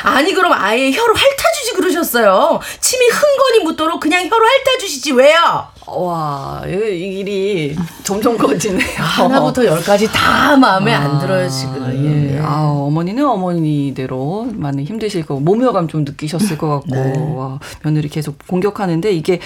[0.03, 2.59] 아니 그럼 아예 혀로 핥아주지 그러셨어요.
[2.79, 5.67] 침이 흥건히 묻도록 그냥 혀로 핥아주시지 왜요?
[5.85, 8.97] 와, 이 일이 점점 커지네요.
[8.97, 12.33] 하나부터 열까지 다 마음에 안 들어요 아, 지금.
[12.33, 12.39] 예.
[12.41, 17.13] 아, 어머니는 어머니대로 많이 힘드실 거고 모멸감 좀 느끼셨을 것 같고 네.
[17.35, 19.39] 와, 며느리 계속 공격하는데 이게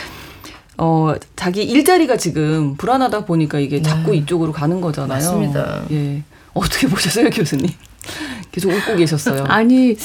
[0.78, 5.18] 어 자기 일자리가 지금 불안하다 보니까 이게 자꾸 이쪽으로 가는 거잖아요.
[5.20, 5.26] 네.
[5.26, 5.82] 맞습니다.
[5.92, 6.24] 예.
[6.54, 7.70] 어떻게 보셨어요, 교수님?
[8.52, 9.44] 계속 웃고 계셨어요.
[9.46, 9.96] 아니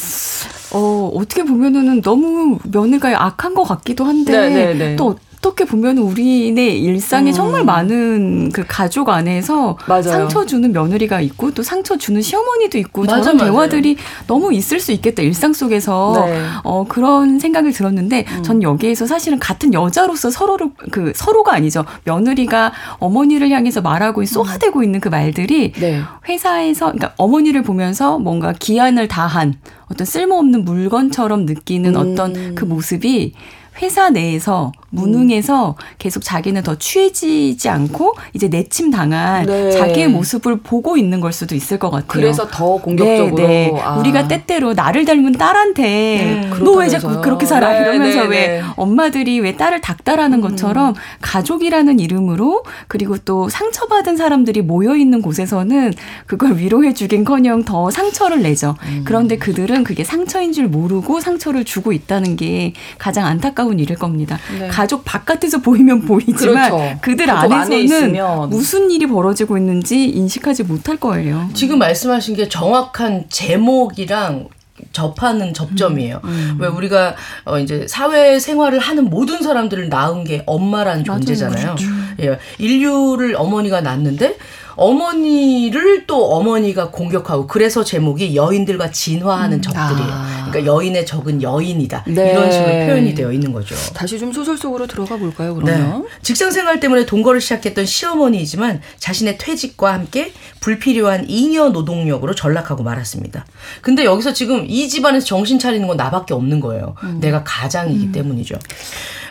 [0.72, 4.96] 어 어떻게 보면은 너무 며느리가 악한 것 같기도 한데 네, 네, 네.
[4.96, 7.34] 또 어떻게 보면 우리네 일상에 음.
[7.34, 10.02] 정말 많은 그 가족 안에서 맞아요.
[10.02, 13.50] 상처 주는 며느리가 있고 또 상처 주는 시어머니도 있고 맞아, 저런 맞아요.
[13.50, 13.96] 대화들이
[14.28, 16.46] 너무 있을 수 있겠다 일상 속에서 네.
[16.62, 23.50] 어 그런 생각을 들었는데 전 여기에서 사실은 같은 여자로서 서로를 그 서로가 아니죠 며느리가 어머니를
[23.50, 26.02] 향해서 말하고 쏘아대고 있는 그 말들이 네.
[26.28, 29.54] 회사에서 그러니까 어머니를 보면서 뭔가 기한을 다한
[29.90, 32.12] 어떤 쓸모없는 물건처럼 느끼는 음.
[32.12, 33.34] 어떤 그 모습이
[33.80, 39.70] 회사 내에서 무능해서 계속 자기는 더 취해지지 않고 이제 내침 당한 네.
[39.72, 42.06] 자기의 모습을 보고 있는 걸 수도 있을 것 같아요.
[42.06, 43.80] 그래서 더 공격적으로 네, 네.
[43.80, 43.96] 아.
[43.96, 47.20] 우리가 때때로 나를 닮은 딸한테 음, 너왜 자꾸.
[47.22, 48.62] 그렇게 살아 네, 이러면서 네, 왜 네.
[48.76, 55.92] 엄마들이 왜 딸을 닥달하는 것처럼 가족이라는 이름으로 그리고 또 상처받은 사람들이 모여 있는 곳에서는
[56.26, 58.76] 그걸 위로해 주긴커녕 더 상처를 내죠.
[58.84, 59.02] 음.
[59.06, 64.38] 그런데 그들은 그게 상처인 줄 모르고 상처를 주고 있다는 게 가장 안타까운 일일 겁니다.
[64.82, 64.86] 네.
[64.92, 66.98] 가족 바깥에서 보이면 보이지만 그렇죠.
[67.00, 68.48] 그들 안에 안에서는.
[68.50, 71.48] 무슨 일이 벌어지고 있는지 인식하지 못할 거예요.
[71.54, 74.48] 지금 말씀하신 게 정확한 제목이랑
[74.92, 76.20] 접하는 접점이에요.
[76.24, 76.56] 음.
[76.58, 77.14] 왜 우리가
[77.44, 81.20] 어 이제 사회 생활을 하는 모든 사람들을 낳은 게 엄마라는 맞아요.
[81.20, 81.76] 존재잖아요.
[81.76, 81.86] 그렇죠.
[82.20, 84.36] 예, 인류를 어머니가 낳는데
[84.74, 90.10] 어머니를 또 어머니가 공격하고 그래서 제목이 여인들과 진화하는 적들이에요.
[90.12, 90.31] 아.
[90.52, 92.04] 그러니까 여인의 적은 여인이다.
[92.06, 92.30] 네.
[92.30, 93.74] 이런 식으로 표현이 되어 있는 거죠.
[93.94, 96.02] 다시 좀 소설 속으로 들어가 볼까요, 그러면?
[96.02, 96.08] 네.
[96.22, 103.44] 직장 생활 때문에 동거를 시작했던 시어머니이지만 자신의 퇴직과 함께 불필요한 잉여 노동력으로 전락하고 말았습니다.
[103.80, 106.94] 근데 여기서 지금 이 집안에서 정신 차리는 건 나밖에 없는 거예요.
[107.20, 108.56] 내가 가장이기 때문이죠.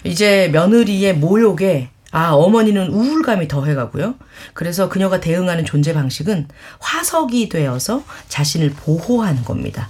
[0.03, 4.15] 이제 며느리의 모욕에 아, 어머니는 우울감이 더해가고요.
[4.53, 9.89] 그래서 그녀가 대응하는 존재 방식은 화석이 되어서 자신을 보호하는 겁니다.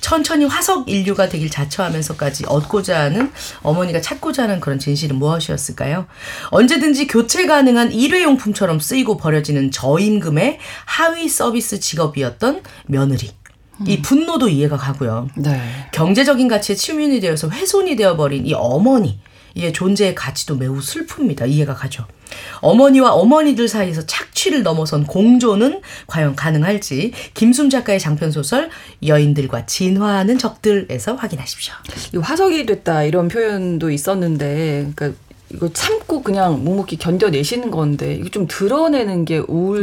[0.00, 3.30] 천천히 화석 인류가 되길 자처하면서까지 얻고자 하는
[3.62, 6.06] 어머니가 찾고자 하는 그런 진실은 무엇이었을까요?
[6.50, 13.30] 언제든지 교체 가능한 일회용품처럼 쓰이고 버려지는 저임금의 하위 서비스 직업이었던 며느리.
[13.86, 15.28] 이 분노도 이해가 가고요.
[15.36, 15.60] 네.
[15.92, 19.18] 경제적인 가치에 치민이 되어서 훼손이 되어버린 이 어머니.
[19.56, 21.48] 의 존재의 가치도 매우 슬픕니다.
[21.48, 22.06] 이해가 가죠.
[22.60, 28.70] 어머니와 어머니들 사이에서 착취를 넘어선 공존은 과연 가능할지 김숨 작가의 장편 소설
[29.04, 31.74] 여인들과 진화하는 적들에서 확인하십시오.
[32.14, 35.18] 이 화석이 됐다 이런 표현도 있었는데, 그러니까
[35.52, 39.82] 이거 참고 그냥 묵묵히 견뎌내시는 건데 이거 좀 드러내는 게 우울로.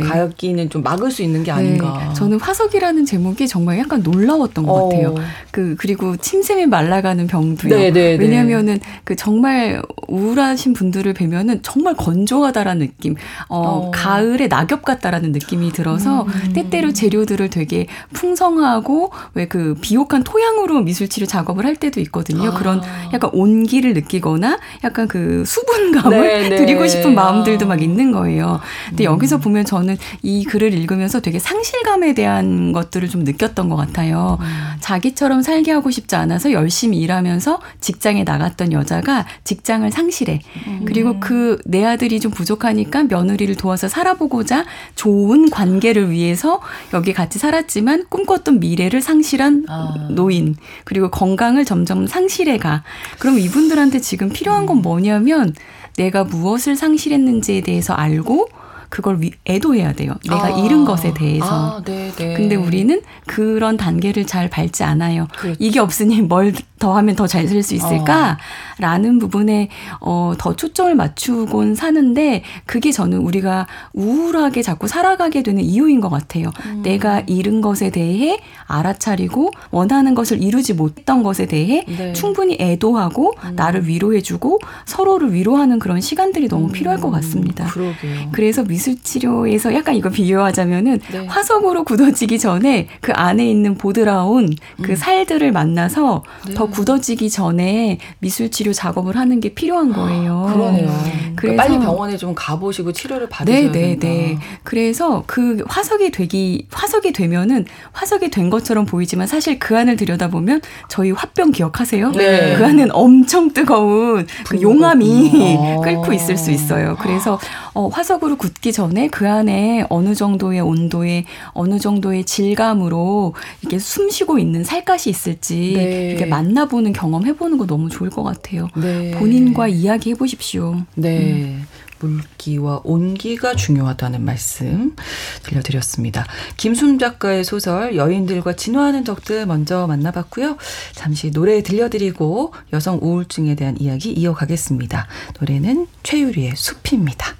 [0.00, 2.06] 가기는 좀 막을 수 있는 게 아닌가.
[2.08, 4.88] 네, 저는 화석이라는 제목이 정말 약간 놀라웠던 것 어.
[4.88, 5.14] 같아요.
[5.50, 7.76] 그 그리고 침샘이 말라가는 병도요.
[7.76, 8.24] 네, 네, 네.
[8.24, 13.16] 왜냐하면은 그 정말 우울하신 분들을 뵈면은 정말 건조하다라는 느낌,
[13.48, 13.90] 어, 어.
[13.92, 16.52] 가을에 낙엽 같다라는 느낌이 들어서 음.
[16.54, 22.50] 때때로 재료들을 되게 풍성하고 왜 그 비옥한 토양으로 미술치료 작업을 할 때도 있거든요.
[22.50, 22.54] 아.
[22.54, 22.80] 그런
[23.12, 24.39] 약간 온기를 느끼거나
[24.84, 26.56] 약간 그 수분감을 네, 네.
[26.56, 27.68] 드리고 싶은 마음들도 아.
[27.68, 28.60] 막 있는 거예요.
[28.88, 34.38] 근데 여기서 보면 저는 이 글을 읽으면서 되게 상실감에 대한 것들을 좀 느꼈던 것 같아요.
[34.80, 40.40] 자기처럼 살게 하고 싶지 않아서 열심히 일하면서 직장에 나갔던 여자가 직장을 상실해.
[40.84, 46.60] 그리고 그 내 아들이 좀 부족하니까 며느리를 도와서 살아보고자 좋은 관계를 위해서
[46.92, 50.08] 여기 같이 살았지만 꿈꿨던 미래를 상실한 아.
[50.10, 52.82] 노인 그리고 건강을 점점 상실해 가.
[53.18, 55.54] 그럼 이분들한테 지금 필요한 건 뭐냐면
[55.96, 58.48] 내가 무엇을 상실했는지에 대해서 알고
[58.90, 60.12] 그걸 위- 애도해야 돼요.
[60.24, 60.50] 내가 아.
[60.50, 61.46] 잃은 것에 대해서.
[61.78, 62.34] 아, 네, 네.
[62.34, 65.26] 근데 우리는 그런 단계를 잘 밟지 않아요.
[65.38, 65.56] 그렇죠.
[65.58, 68.38] 이게 없으니 뭘 더 하면 더 잘 살 수 있을까?
[68.78, 69.68] 라는 부분에
[70.00, 76.50] 어, 더 초점을 맞추곤 사는데 그게 저는 우리가 우울하게 자꾸 살아가게 되는 이유인 것 같아요.
[76.64, 76.80] 음.
[76.82, 82.14] 내가 잃은 것에 대해 알아차리고 원하는 것을 이루지 못했던 것에 대해 네.
[82.14, 87.64] 충분히 애도하고 나를 위로해주고 서로를 위로하는 그런 시간들이 너무 필요할 것 같습니다.
[87.64, 88.28] 음, 그러게요.
[88.32, 91.26] 그래서 미술 치료에서 약간 이거 비유하자면은 네.
[91.26, 94.82] 화석으로 굳어지기 전에 그 안에 있는 보드라운 음.
[94.82, 96.54] 그 살들을 만나서 네.
[96.54, 100.46] 더 굳어지기 전에 미술 치료 작업을 하는 게 필요한 거예요.
[100.48, 100.86] 아, 그러네요.
[100.86, 104.06] 그래서- 그러니까 빨리 병원에 좀 가보시고 치료를 받으셔야 네, 네, 된다.
[104.08, 104.38] 네.
[104.62, 111.10] 그래서 그 화석이 되기 화석이 되면은 화석이 된 것처럼 보이지만 사실 그 안을 들여다보면 저희
[111.12, 112.12] 화병 기억하세요?
[112.12, 112.56] 네.
[112.56, 115.10] 그 안은 엄청 뜨거운 그 용암이.
[115.84, 116.96] 끓고 있을 수 있어요.
[117.00, 117.38] 그래서
[117.74, 124.64] 어, 화석으로 굳기 전에 그 안에 어느 정도의 온도에 어느 정도의 질감으로 이게 숨쉬고 있는
[124.64, 126.10] 살갗이 있을지 네.
[126.10, 128.68] 이렇게 만나보는 경험 해보는 거 너무 좋을 것 같아요.
[128.76, 129.12] 네.
[129.12, 130.82] 본인과 이야기 해보십시오.
[130.94, 131.60] 네.
[132.00, 134.96] 물기와 온기가 중요하다는 말씀
[135.42, 136.26] 들려드렸습니다.
[136.56, 140.56] 김순 작가의 소설 여인들과 진화하는 적들 먼저 만나봤고요.
[140.92, 145.06] 잠시 노래 들려드리고 여성 우울증에 대한 이야기 이어가겠습니다.
[145.40, 147.39] 노래는 최유리의 숲입니다.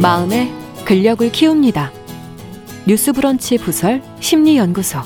[0.00, 0.52] 마음의
[0.84, 1.90] 근력을 키웁니다.
[2.86, 5.00] 뉴스브런치 부설 심리연구소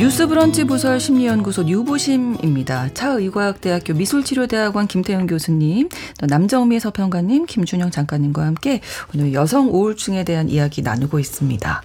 [0.00, 2.94] 뉴스브런치 부설 심리연구소 유부심입니다.
[2.94, 8.80] 차의과학대학교 미술치료대학원 김태현 교수님, 또 남정미 서평가님, 김준영 작가님과 함께
[9.14, 11.82] 오늘 여성 우울증에 대한 이야기 나누고 있습니다.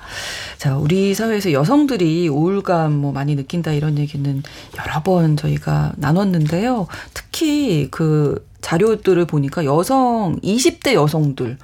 [0.58, 4.44] 자, 우리 사회에서 여성들이 우울감 뭐 많이 느낀다 이런 얘기는
[4.80, 6.88] 여러 번 저희가 나눴는데요.
[7.14, 11.58] 특히 그 자료들을 보니까 여성 20대 여성들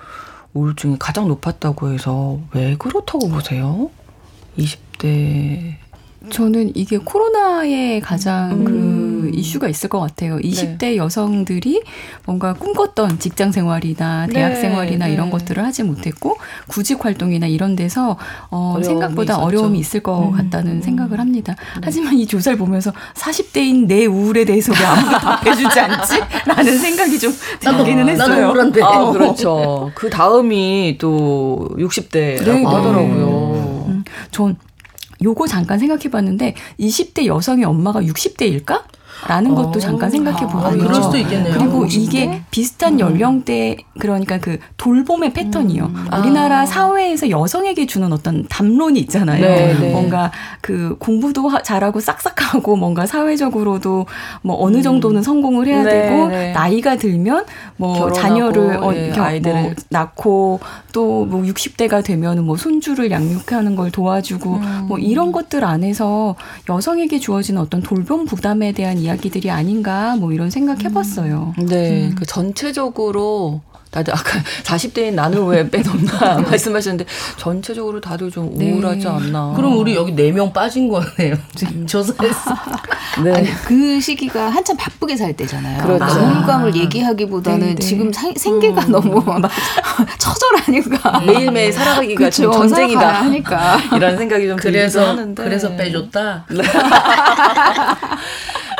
[0.53, 3.89] 우울증이 가장 높았다고 해서 왜 그렇다고 보세요?
[4.57, 5.80] 20대
[6.29, 8.63] 저는 이게 코로나에 가장 음.
[8.65, 10.37] 그 이슈가 있을 것 같아요.
[10.37, 11.81] 20대 여성들이
[12.25, 15.13] 뭔가 꿈꿨던 직장 생활이나 대학 네, 생활이나 네.
[15.13, 18.17] 이런 것들을 하지 못했고 구직 활동이나 이런 데서
[18.49, 19.45] 어, 어려움이 생각보다 있었죠.
[19.45, 20.31] 어려움이 있을 것 음.
[20.31, 21.55] 같다는 생각을 합니다.
[21.81, 26.19] 하지만 이 조사를 보면서 40대인 내 우울에 대해서 왜 아무도 답해주지 않지?
[26.45, 28.47] 라는 생각이 좀 들기는 나도 했어요.
[28.47, 28.83] 우울한데.
[28.83, 29.91] 아, 그렇죠.
[29.95, 32.63] 그 다음이 또 60대라고 네, 네.
[32.65, 33.85] 하더라고요.
[33.87, 34.55] 음, 전
[35.23, 38.83] 요거 잠깐 생각해 봤는데 20대 여성의 엄마가 60대일까?
[39.27, 39.79] 라는 것도 어.
[39.79, 40.77] 잠깐 생각해 아, 보고요.
[40.79, 41.53] 그럴 수도 있겠네요.
[41.57, 41.97] 그리고 50대?
[41.99, 45.91] 이게 비슷한 연령대 그러니까 그 돌봄의 패턴이요.
[46.09, 46.19] 아.
[46.19, 49.41] 우리나라 사회에서 여성에게 주는 어떤 담론이 있잖아요.
[49.41, 49.91] 네, 네.
[49.91, 54.05] 뭔가 그 공부도 하- 잘하고 싹싹하고 뭔가 사회적으로도
[54.41, 56.51] 뭐 어느 정도는 성공을 해야 네, 되고 네.
[56.53, 57.45] 나이가 들면
[57.77, 59.61] 뭐 결혼하고, 자녀를 어, 예, 겨- 아이들을.
[59.61, 60.59] 뭐 낳고
[60.93, 64.85] 또 뭐 60대가 되면 뭐 손주를 양육하는 걸 도와주고 음.
[64.87, 66.35] 뭐 이런 것들 안에서
[66.67, 71.53] 여성에게 주어지는 어떤 돌봄 부담에 대한 이야기들이 아닌가 뭐 이런 생각 해봤어요.
[71.57, 72.15] 네, 음.
[72.17, 73.61] 그 전체적으로
[73.91, 78.71] 다들 아까 40대인 나는 왜 빼놓나 말씀하셨는데 전체적으로 다들 좀 네.
[78.71, 79.51] 우울하지 않나.
[79.57, 81.35] 그럼 우리 여기 네명 빠진 거네요.
[81.55, 82.55] 지금 조사했어.
[83.21, 83.33] 네.
[83.33, 85.83] 아니, 그 시기가 한참 바쁘게 살 때잖아요.
[85.83, 86.05] 그렇죠.
[86.05, 87.75] 아, 우울감을 얘기하기보다는 네, 네.
[87.75, 89.21] 지금 사- 생계가 너무
[90.17, 93.11] 처절하니까 매일매일 살아가기가 그쵸, 좀 전쟁이다.
[93.23, 93.77] 하니까.
[93.93, 95.43] 이런 생각이 좀 들기도 하는데.
[95.43, 96.45] 그래서 빼줬다.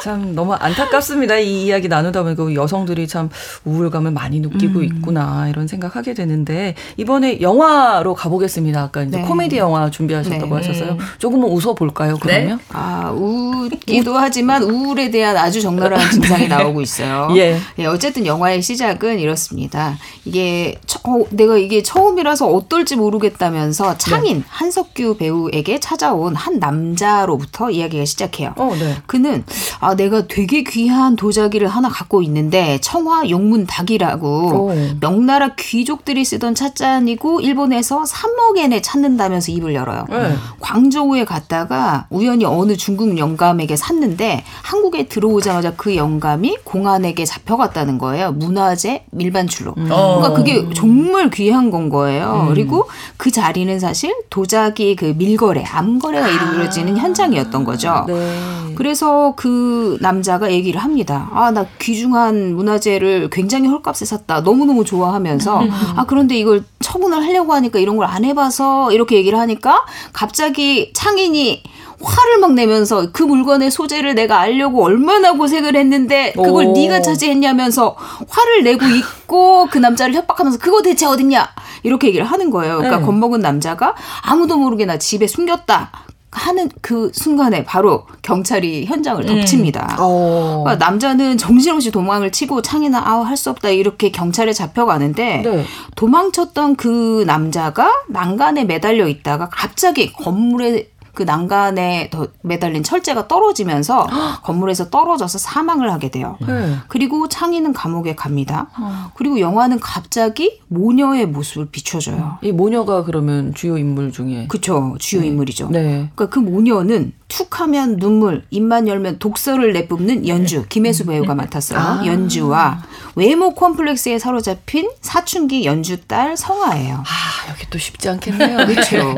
[0.01, 1.37] 참 너무 안타깝습니다.
[1.37, 3.29] 이 이야기 나누다 보니까 여성들이 참
[3.65, 4.83] 우울감을 많이 느끼고 음.
[4.83, 8.81] 있구나 이런 생각하게 되는데 이번에 영화로 가보겠습니다.
[8.81, 9.23] 아까 이제 네.
[9.23, 10.55] 코미디 영화 준비하셨다고 네.
[10.55, 10.97] 하셨어요.
[11.19, 12.17] 조금은 웃어 볼까요?
[12.19, 12.59] 그러면?
[12.69, 17.29] 아, 웃기도 하지만 우울에 대한 아주 적나라한 증상이 나오고 있어요.
[17.35, 17.59] 예.
[17.77, 19.97] 예, 어쨌든 영화의 시작은 이렇습니다.
[20.25, 28.05] 이게 처, 어, 내가 이게 처음이라서 어떨지 모르겠다면서 창인 한석규 배우에게 찾아온 한 남자로부터 이야기가
[28.05, 28.53] 시작해요.
[28.57, 28.97] 어, 네.
[29.05, 29.43] 그는
[29.79, 34.73] 아 내가 되게 귀한 도자기를 하나 갖고 있는데 청화 용문 닭이라고 오.
[34.99, 40.06] 명나라 귀족들이 쓰던 찻잔이고 일본에서 3억엔에 찾는다면서 입을 열어요.
[40.10, 40.36] 네.
[40.60, 48.32] 광저우에 갔다가 우연히 어느 중국 영감에게 샀는데 한국에 들어오자마자 그 영감이 공안에게 잡혀갔다는 거예요.
[48.32, 49.71] 문화재 밀반출로.
[49.71, 50.17] 어.
[50.19, 52.45] 그러니까 그게 정말 귀한 건 거예요.
[52.49, 58.06] 그리고 그 자리는 사실 도자기 그 밀거래, 암거래가 이루어지는 현장이었던 거죠.
[58.08, 58.73] 네.
[58.75, 61.30] 그래서 그 남자가 얘기를 합니다.
[61.34, 64.41] 아, 나 귀중한 문화재를 굉장히 헐값에 샀다.
[64.41, 65.63] 너무너무 좋아하면서,
[65.96, 71.63] 아, 그런데 이걸 처분을 하려고 하니까 이런 걸 안 해봐서 이렇게 얘기를 하니까 갑자기 창인이
[72.02, 76.74] 화를 막 내면서 그 물건의 소재를 내가 알려고 얼마나 고생을 했는데 그걸 오.
[76.74, 77.96] 네가 차지했냐면서
[78.28, 81.48] 화를 내고 있고 그 남자를 협박하면서 그거 대체 어딨냐
[81.84, 82.78] 이렇게 얘기를 하는 거예요.
[82.78, 83.06] 그러니까 네.
[83.06, 85.91] 겁먹은 남자가 아무도 모르게 나 집에 숨겼다.
[86.32, 89.98] 하는 그 순간에 바로 경찰이 현장을 덮칩니다.
[90.00, 90.63] 어.
[90.63, 95.65] 그러니까 남자는 정신없이 도망을 치고 창이나 아우 할 수 없다 이렇게 경찰에 잡혀가는데 네.
[95.96, 104.08] 도망쳤던 그 남자가 난간에 매달려 있다가 갑자기 건물에 그 난간에 더 매달린 철제가 떨어지면서
[104.43, 106.38] 건물에서 떨어져서 사망을 하게 돼요.
[106.45, 106.76] 네.
[106.88, 108.67] 그리고 창희는 감옥에 갑니다.
[109.15, 112.38] 그리고 영화는 갑자기 모녀의 모습을 비춰줘요.
[112.41, 114.47] 이 모녀가 그러면 주요 인물 중에.
[114.47, 115.69] 그쵸 주요 인물이죠.
[115.69, 116.10] 네.
[116.15, 121.80] 그러니까 그 모녀는 툭 하면 눈물, 입만 열면 독서를 내뿜는 연주, 김혜수 배우가 맡았어요.
[121.80, 122.06] 아.
[122.06, 122.84] 연주와
[123.15, 126.96] 외모 콤플렉스에 사로잡힌 사춘기 연주 딸 성아예요.
[126.96, 128.65] 아, 여기 또 쉽지 않겠네요.
[128.67, 129.15] 그렇죠.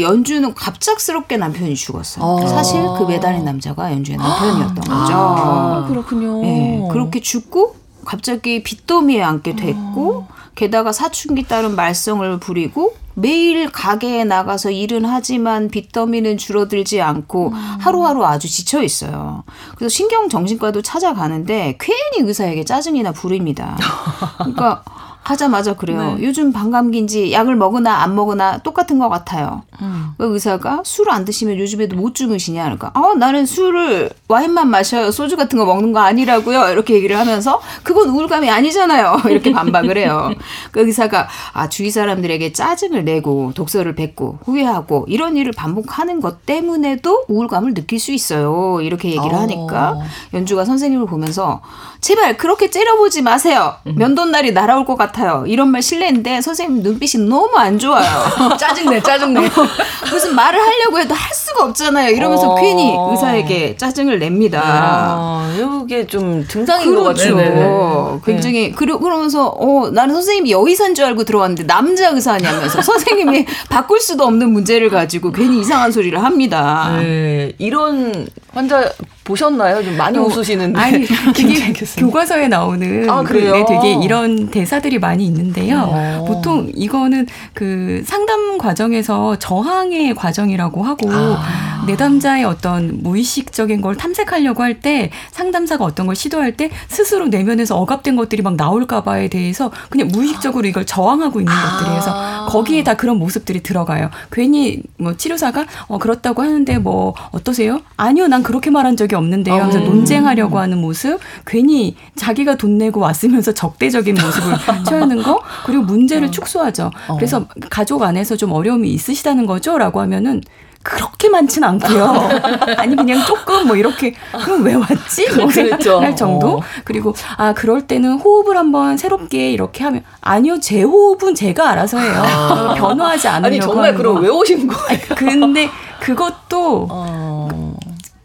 [0.00, 2.24] 연주는 갑작스럽게 남편이 죽었어요.
[2.24, 2.46] 아.
[2.46, 5.12] 사실 그 매달린 남자가 연주의 남편이었던 거죠.
[5.12, 6.42] 아, 그렇군요.
[6.42, 14.70] 네, 그렇게 죽고 갑자기 빚더미에 앉게 됐고 게다가 사춘기 딸은 말썽을 부리고 매일 가게에 나가서
[14.70, 19.44] 일은 하지만 빚더미는 줄어들지 않고 하루하루 아주 지쳐 있어요.
[19.76, 23.78] 그래서 신경정신과도 찾아가는데 괜히 의사에게 짜증이나 부립니다.
[24.38, 24.82] 그러니까
[25.26, 26.14] 하자마자 그래요.
[26.14, 26.24] 네.
[26.24, 29.62] 요즘 반감기인지 약을 먹으나 안 먹으나 똑같은 것 같아요.
[29.82, 30.06] 음.
[30.18, 35.36] 그 의사가 술을 안 드시면 요즘에도 못 주무시냐 그러니까 아 나는 술을 와인만 마셔요 소주
[35.36, 40.30] 같은 거 먹는 거 아니라고요 이렇게 얘기를 하면서 그건 우울감이 아니잖아요 이렇게 반박을 해요
[40.70, 47.24] 그 의사가 아 주위 사람들에게 짜증을 내고 독서를 뱉고 후회하고 이런 일을 반복하는 것 때문에도
[47.28, 49.40] 우울감을 느낄 수 있어요 이렇게 얘기를 어.
[49.40, 49.98] 하니까
[50.32, 51.60] 연주가 선생님을 보면서
[52.00, 57.56] 제발 그렇게 째려보지 마세요 면도날이 날아올 것 같아 요 이런 말 실례인데 선생님 눈빛이 너무
[57.56, 58.06] 안 좋아요
[58.58, 59.40] 짜증내, 짜증내.
[60.10, 62.10] 무슨 말을 하려고 해도 할 수가 없잖아요.
[62.10, 62.54] 이러면서 어.
[62.60, 64.60] 괜히 의사에게 짜증을 냅니다.
[64.64, 67.36] 아, 이게 좀 증상인 것 그렇죠.
[67.36, 68.20] 같네요.
[68.24, 74.24] 굉장히 그러, 그러면서 어 나는 선생님이 여의사인 줄 알고 들어왔는데 남자 의사냐면서 선생님이 바꿀 수도
[74.24, 76.96] 없는 문제를 가지고 괜히 이상한 소리를 합니다.
[76.98, 78.90] 네, 이런 환자
[79.26, 79.82] 보셨나요?
[79.82, 80.78] 좀 많이 웃으시는데.
[80.78, 81.04] 아니
[81.74, 82.06] 교수님.
[82.06, 83.34] 교과서에 나오는 아, 그?
[83.34, 85.82] 네, 되게 이런 대사들이 많이 있는데요.
[85.90, 86.24] 어.
[86.26, 91.75] 보통 이거는 그 상담 과정에서 저항의 과정이라고 하고 아.
[91.86, 98.14] 내담자의 어떤 무의식적인 걸 탐색하려고 할 때 상담사가 어떤 걸 시도할 때 스스로 내면에서 억압된
[98.16, 104.10] 것들이 막 나올까봐에 대해서 그냥 무의식적으로 이걸 저항하고 있는 것들이어서 거기에 다 그런 모습들이 들어가요.
[104.30, 107.80] 괜히 뭐 치료사가 어 그렇다고 하는데 뭐 어떠세요?
[107.96, 109.54] 아니요, 난 그렇게 말한 적이 없는데요.
[109.54, 114.54] 하면서 논쟁하려고 하는 모습, 괜히 자기가 돈 내고 왔으면서 적대적인 모습을
[114.86, 116.90] 취하는 거, 그리고 문제를 축소하죠.
[117.16, 120.42] 그래서 가족 안에서 좀 어려움이 있으시다는 거죠?라고 하면은.
[120.88, 122.28] 그렇게 많진 않고요.
[122.78, 124.14] 아니 그냥 조금 뭐 이렇게
[124.44, 125.28] 그럼 왜 왔지?
[125.36, 126.00] 뭐 그렇죠.
[126.00, 126.58] 할 정도.
[126.58, 126.60] 어.
[126.84, 132.22] 그리고 아 그럴 때는 호흡을 한번 새롭게 이렇게 하면 아니요 제 호흡은 제가 알아서 해요.
[132.50, 134.20] 어, 변화하지 않으려고 아니 정말 그럼 거.
[134.20, 135.00] 왜 오신 거예요?
[135.16, 135.68] 근데
[136.00, 137.25] 그것도 어.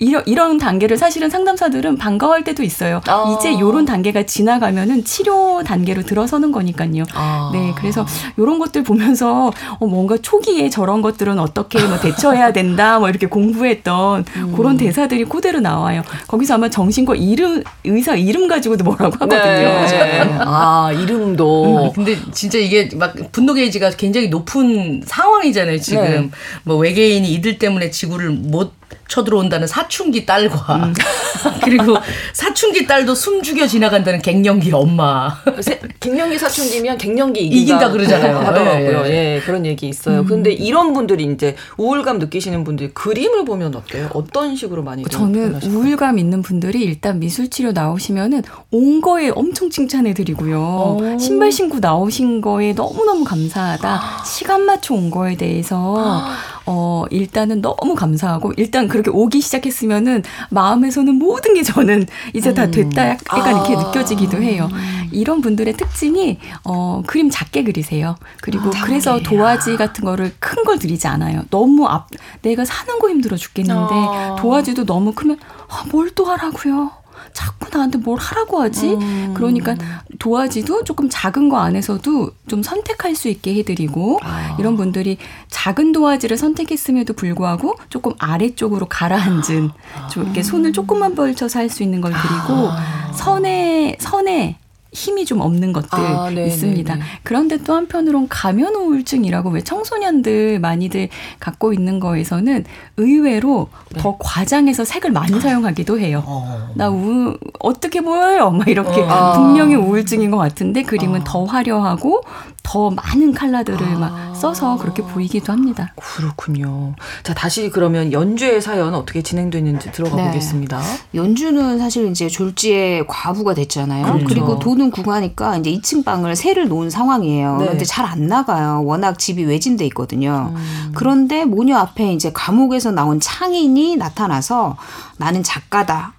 [0.01, 3.01] 이런, 이런 단계를 사실은 상담사들은 반가워할 때도 있어요.
[3.05, 3.37] 아.
[3.37, 7.03] 이제 요런 단계가 지나가면은 치료 단계로 들어서는 거니까요.
[7.13, 7.51] 아.
[7.53, 8.05] 네, 그래서
[8.39, 14.25] 요런 것들 보면서 어, 뭔가 초기에 저런 것들은 어떻게 뭐 대처해야 된다, 뭐 이렇게 공부했던
[14.37, 14.53] 음.
[14.57, 16.01] 그런 대사들이 그대로 나와요.
[16.27, 19.39] 거기서 아마 정신과 이름, 의사 이름 가지고도 뭐라고 하거든요.
[19.39, 20.37] 네.
[20.39, 26.03] 아 이름도 음, 근데 진짜 이게 막 분노 게이지가 굉장히 높은 상황이잖아요, 지금.
[26.03, 26.29] 네.
[26.63, 28.80] 뭐 외계인이 이들 때문에 지구를 못
[29.21, 30.93] 쳐들어온다는 사춘기 딸과 음.
[31.63, 31.97] 그리고
[32.33, 35.37] 사춘기 딸도 숨 죽여 지나간다는 갱년기 엄마.
[35.59, 38.37] 세- 갱년기 사춘기면 갱년기 이긴다, 이긴다 그러잖아요.
[38.39, 39.03] 하더라고요.
[39.07, 40.25] 예, 예, 그런 얘기 있어요.
[40.25, 44.09] 근데 이런 분들이 이제 우울감 느끼시는 분들이 그림을 보면 어때요?
[44.13, 45.59] 어떤 식으로 많이 저는?
[45.67, 51.17] 우울감 있는 분들이 일단 미술 치료 나오시면은 온 거에 엄청 칭찬해 드리고요.
[51.19, 54.23] 신발 신고 나오신 거에 너무너무 감사하다.
[54.25, 56.23] 시간 맞춰 온 거에 대해서
[56.65, 63.09] 어 일단은 너무 감사하고 일단 그렇게 오기 시작했으면은 마음에서는 모든 게 저는 이제 다 됐다
[63.09, 63.79] 약간 이렇게 아.
[63.87, 64.69] 느껴지기도 해요.
[65.11, 68.15] 이런 분들의 특징이 어 그림 작게 그리세요.
[68.41, 71.43] 그리고 그래서 도화지 같은 거를 큰걸 드리지 않아요.
[71.49, 72.07] 너무 앞
[72.41, 74.35] 내가 사는 거 힘들어 죽겠는데 아.
[74.39, 75.39] 도화지도 너무 크면
[75.69, 76.91] 아, 뭘 또 하라고요.
[77.33, 78.93] 자꾸 나한테 뭘 하라고 하지?
[78.93, 79.33] 음.
[79.33, 79.75] 그러니까
[80.19, 84.55] 도화지도 조금 작은 거 안에서도 좀 선택할 수 있게 해드리고 아.
[84.59, 85.17] 이런 분들이
[85.49, 89.69] 작은 도화지를 선택했음에도 불구하고 조금 아래쪽으로 가라앉은
[90.11, 92.69] 좀 이렇게 손을 조금만 벌쳐서 할 수 있는 걸 드리고
[93.15, 94.57] 선에 선에
[94.93, 96.95] 힘이 좀 없는 것들 아, 네, 있습니다.
[96.95, 97.05] 네, 네.
[97.23, 101.07] 그런데 또 한편으론 가면 우울증이라고 왜 청소년들 많이들
[101.39, 102.65] 갖고 있는 거에서는
[102.97, 104.01] 의외로 네.
[104.01, 106.23] 더 과장해서 색을 많이 사용하기도 해요.
[106.25, 106.71] 어.
[106.75, 108.51] 나 우, 어떻게 보여요?
[108.51, 109.33] 막 이렇게 아.
[109.33, 112.23] 분명히 우울증인 것 같은데 그림은 더 화려하고
[112.63, 113.99] 더 많은 컬러들을 아.
[113.99, 115.93] 막 써서 그렇게 보이기도 합니다.
[115.95, 116.95] 그렇군요.
[117.23, 120.27] 자 다시 그러면 연주의 사연 어떻게 진행됐는지 들어가 네.
[120.27, 120.81] 보겠습니다.
[121.15, 124.05] 연주는 사실 이제 졸지에 과부가 됐잖아요.
[124.05, 124.25] 그렇죠.
[124.25, 127.57] 그리고 돈은 구가니까 이제 2층 방을 새를 놓은 상황이에요.
[127.57, 127.65] 네.
[127.65, 128.81] 그런데 잘 안 나가요.
[128.83, 130.51] 워낙 집이 외진돼 있거든요.
[130.55, 130.91] 음.
[130.95, 134.75] 그런데 모녀 앞에 이제 감옥에서 나온 창인이 나타나서
[135.17, 136.13] 나는 작가다.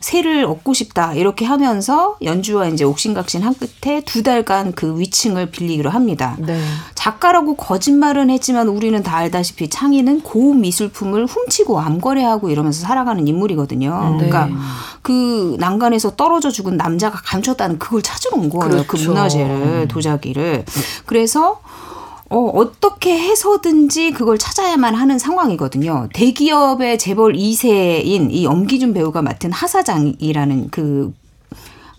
[0.00, 5.90] 새를 얻고 싶다 이렇게 하면서 연주와 이제 옥신각신 한 끝에 두 달간 그 위층을 빌리기로
[5.90, 6.36] 합니다.
[6.38, 6.60] 네.
[6.94, 14.16] 작가라고 거짓말은 했지만 우리는 다 알다시피 창희는 고급 미술품을 훔치고 암거래하고 이러면서 살아가는 인물이거든요.
[14.20, 14.28] 네.
[14.28, 14.48] 그러니까
[15.02, 18.82] 그 난간에서 떨어져 죽은 남자가 감췄다는 그걸 찾으러 온 거예요.
[18.82, 19.10] 그 그렇죠.
[19.10, 20.64] 문화재를 도자기를.
[21.06, 21.60] 그래서
[22.30, 26.08] 어, 어떻게 해서든지 그걸 찾아야만 하는 상황이거든요.
[26.12, 31.12] 대기업의 재벌 2세인 이 엄기준 배우가 맡은 하사장이라는 그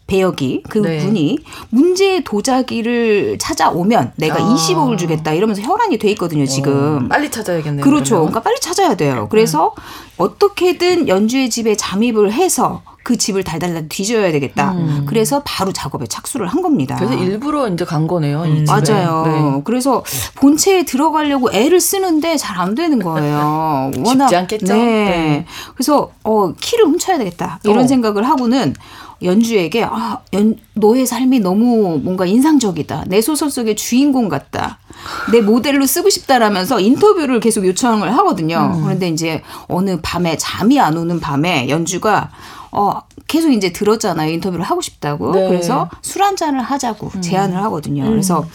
[0.09, 0.97] 배역이 그 네.
[0.97, 1.37] 분이
[1.69, 4.55] 문제의 도자기를 찾아오면 내가 아.
[4.55, 7.07] 20억을 주겠다 이러면서 혈안이 돼 있거든요 지금.
[7.07, 7.83] 빨리 찾아야겠네요.
[7.83, 8.15] 그렇죠.
[8.15, 8.31] 그러면.
[8.31, 9.27] 그러니까 빨리 찾아야 돼요.
[9.29, 9.73] 그래서
[10.17, 14.75] 어떻게든 연주의 집에 잠입을 해서 그 집을 달달달 뒤져야 되겠다.
[15.07, 16.95] 그래서 바로 작업에 착수를 한 겁니다.
[16.97, 18.45] 그래서 일부러 이제 간 거네요.
[18.45, 18.71] 이 집에.
[18.71, 18.81] 아.
[18.81, 19.23] 맞아요.
[19.25, 19.61] 네.
[19.63, 20.03] 그래서
[20.35, 23.91] 본체에 들어가려고 애를 쓰는데 잘 안 되는 거예요.
[24.05, 24.73] 쉽지 않겠죠?
[24.73, 24.79] 네.
[24.83, 25.45] 네.
[25.75, 27.87] 그래서 어 키를 훔쳐야 되겠다 이런 어.
[27.87, 28.75] 생각을 하고는
[29.21, 33.05] 연주에게 아, 연, 너의 삶이 너무 뭔가 인상적이다.
[33.07, 34.79] 내 소설 속의 주인공 같다.
[35.31, 38.71] 내 모델로 쓰고 싶다라면서 인터뷰를 계속 요청을 하거든요.
[38.75, 38.83] 음.
[38.83, 42.29] 그런데 이제 어느 밤에 잠이 안 오는 밤에 연주가
[42.71, 44.31] 어 계속 이제 들었잖아요.
[44.33, 45.31] 인터뷰를 하고 싶다고.
[45.31, 45.43] 네.
[45.43, 45.49] 음.
[45.49, 48.03] 그래서 술 한 잔을 하자고 제안을 하거든요.
[48.09, 48.45] 그래서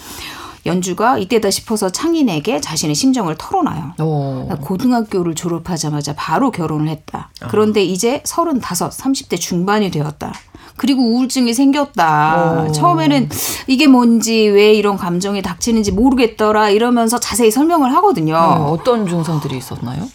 [0.66, 3.94] 연주가 이때다 싶어서 창인에게 자신의 심정을 털어놔요.
[3.98, 4.46] 어.
[4.48, 7.30] 나 고등학교를 졸업하자마자 바로 결혼을 했다.
[7.48, 10.32] 그런데 이제 35, 30대 중반이 되었다.
[10.76, 12.64] 그리고 우울증이 생겼다.
[12.66, 12.72] 어.
[12.72, 13.28] 처음에는
[13.66, 18.34] 이게 뭔지 왜 이런 감정이 닥치는지 모르겠더라 이러면서 자세히 설명을 하거든요.
[18.36, 20.08] 어, 어떤 증상들이 있었나요?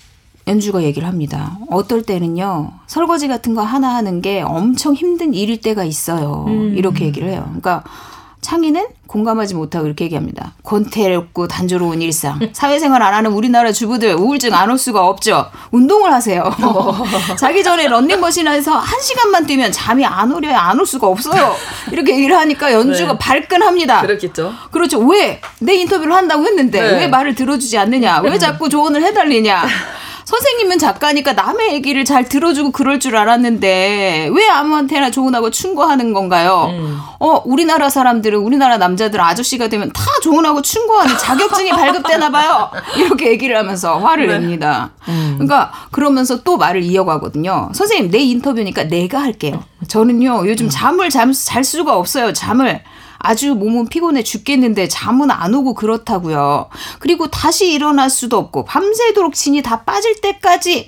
[0.47, 1.57] 연주가 얘기를 합니다.
[1.69, 6.45] 어떨 때는요, 설거지 같은 거 하나 하는 게 엄청 힘든 일일 때가 있어요.
[6.73, 7.43] 이렇게 얘기를 해요.
[7.45, 7.83] 그러니까
[8.41, 10.53] 창의는 공감하지 못하고 이렇게 얘기합니다.
[10.63, 12.39] 권태롭고 단조로운 일상.
[12.53, 15.49] 사회생활 안 하는 우리나라 주부들 우울증 안 올 수가 없죠.
[15.71, 16.43] 운동을 하세요.
[17.39, 21.55] 자기 전에 런닝머신에서 한 시간만 뛰면 잠이 안 오려 안 올 수가 없어요.
[21.91, 23.17] 이렇게 얘기를 하니까 연주가 네.
[23.19, 24.01] 발끈합니다.
[24.01, 24.53] 그렇겠죠.
[24.71, 24.99] 그렇죠.
[24.99, 25.41] 왜?
[25.59, 26.99] 내 인터뷰를 한다고 했는데 네.
[26.99, 28.19] 왜 말을 들어주지 않느냐?
[28.21, 29.65] 왜 자꾸 조언을 해달리냐?
[30.29, 36.67] 선생님은 작가니까 남의 얘기를 잘 들어주고 그럴 줄 알았는데 왜 아무한테나 조언하고 충고하는 건가요?
[36.69, 36.99] 음.
[37.19, 42.69] 어 우리나라 사람들은 우리나라 남자들 아저씨가 되면 다 조언하고 충고하는 자격증이 발급되나 봐요.
[42.95, 44.37] 이렇게 얘기를 하면서 화를 네.
[44.37, 44.91] 냅니다.
[45.07, 45.37] 음.
[45.39, 47.71] 그러니까 그러면서 또 말을 이어가거든요.
[47.73, 49.63] 선생님 내 인터뷰니까 내가 할게요.
[49.87, 52.33] 저는요 요즘 잠을 잠, 잘 수가 없어요.
[52.33, 52.83] 잠을
[53.19, 56.69] 아주 몸은 피곤해 죽겠는데 잠은 안 오고 그렇다고요.
[56.99, 60.87] 그리고 다시 일어날 수도 없고 밤새도록 진이 다 빠질 때까지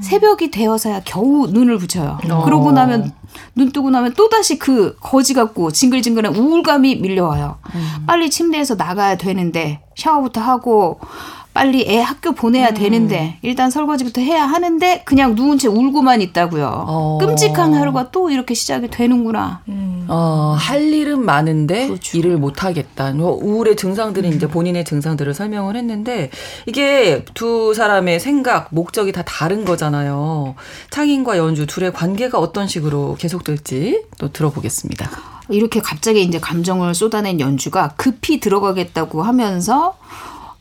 [0.00, 2.18] 새벽이 되어서야 겨우 눈을 붙여요.
[2.30, 2.44] 어.
[2.44, 3.12] 그러고 나면
[3.54, 7.58] 눈 뜨고 나면 또 다시 그 거지 같고 징글징글한 우울감이 밀려와요.
[8.06, 11.00] 빨리 침대에서 나가야 되는데 샤워부터 하고
[11.54, 16.84] 빨리 애 학교 보내야 되는데 일단 설거지부터 해야 하는데 그냥 누운 채 울고만 있다고요.
[16.86, 17.18] 어.
[17.20, 19.62] 끔찍한 하루가 또 이렇게 시작이 되는구나.
[20.08, 22.18] 어, 할 일은 많은데 그렇죠.
[22.18, 23.12] 일을 못 하겠다.
[23.12, 26.30] 뭐 우울의 증상들이 이제 본인의 증상들을 설명을 했는데
[26.66, 30.54] 이게 두 사람의 생각, 목적이 다 다른 거잖아요.
[30.90, 35.10] 창인과 연주 둘의 관계가 어떤 식으로 계속될지 또 들어보겠습니다.
[35.48, 39.96] 이렇게 갑자기 이제 감정을 쏟아낸 연주가 급히 들어가겠다고 하면서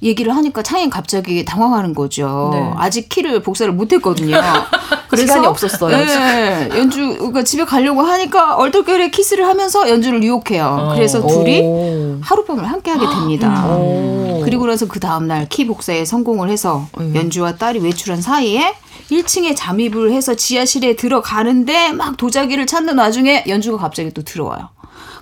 [0.04, 2.50] 얘기를 하니까 창인 갑자기 당황하는 거죠.
[2.54, 2.72] 네.
[2.78, 4.38] 아직 키를 복사를 못했거든요.
[5.16, 5.96] 시간이 없었어요.
[5.98, 10.94] 네, 연주가 집에 가려고 하니까 얼떨결에 키스를 하면서 연주를 유혹해요.
[10.96, 12.18] 그래서 둘이 오.
[12.22, 13.66] 하룻밤을 함께하게 됩니다.
[13.68, 14.42] 오.
[14.46, 17.14] 그리고 나서 그 다음 날 키 복사에 성공을 해서 음.
[17.14, 18.74] 연주와 딸이 외출한 사이에
[19.12, 24.70] 1층에 잠입을 해서 지하실에 들어가는데 막 도자기를 찾는 와중에 연주가 갑자기 또 들어와요.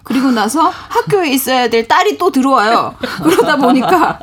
[0.04, 2.96] 그리고 나서 학교에 있어야 될 딸이 또 들어와요.
[3.24, 4.20] 그러다 보니까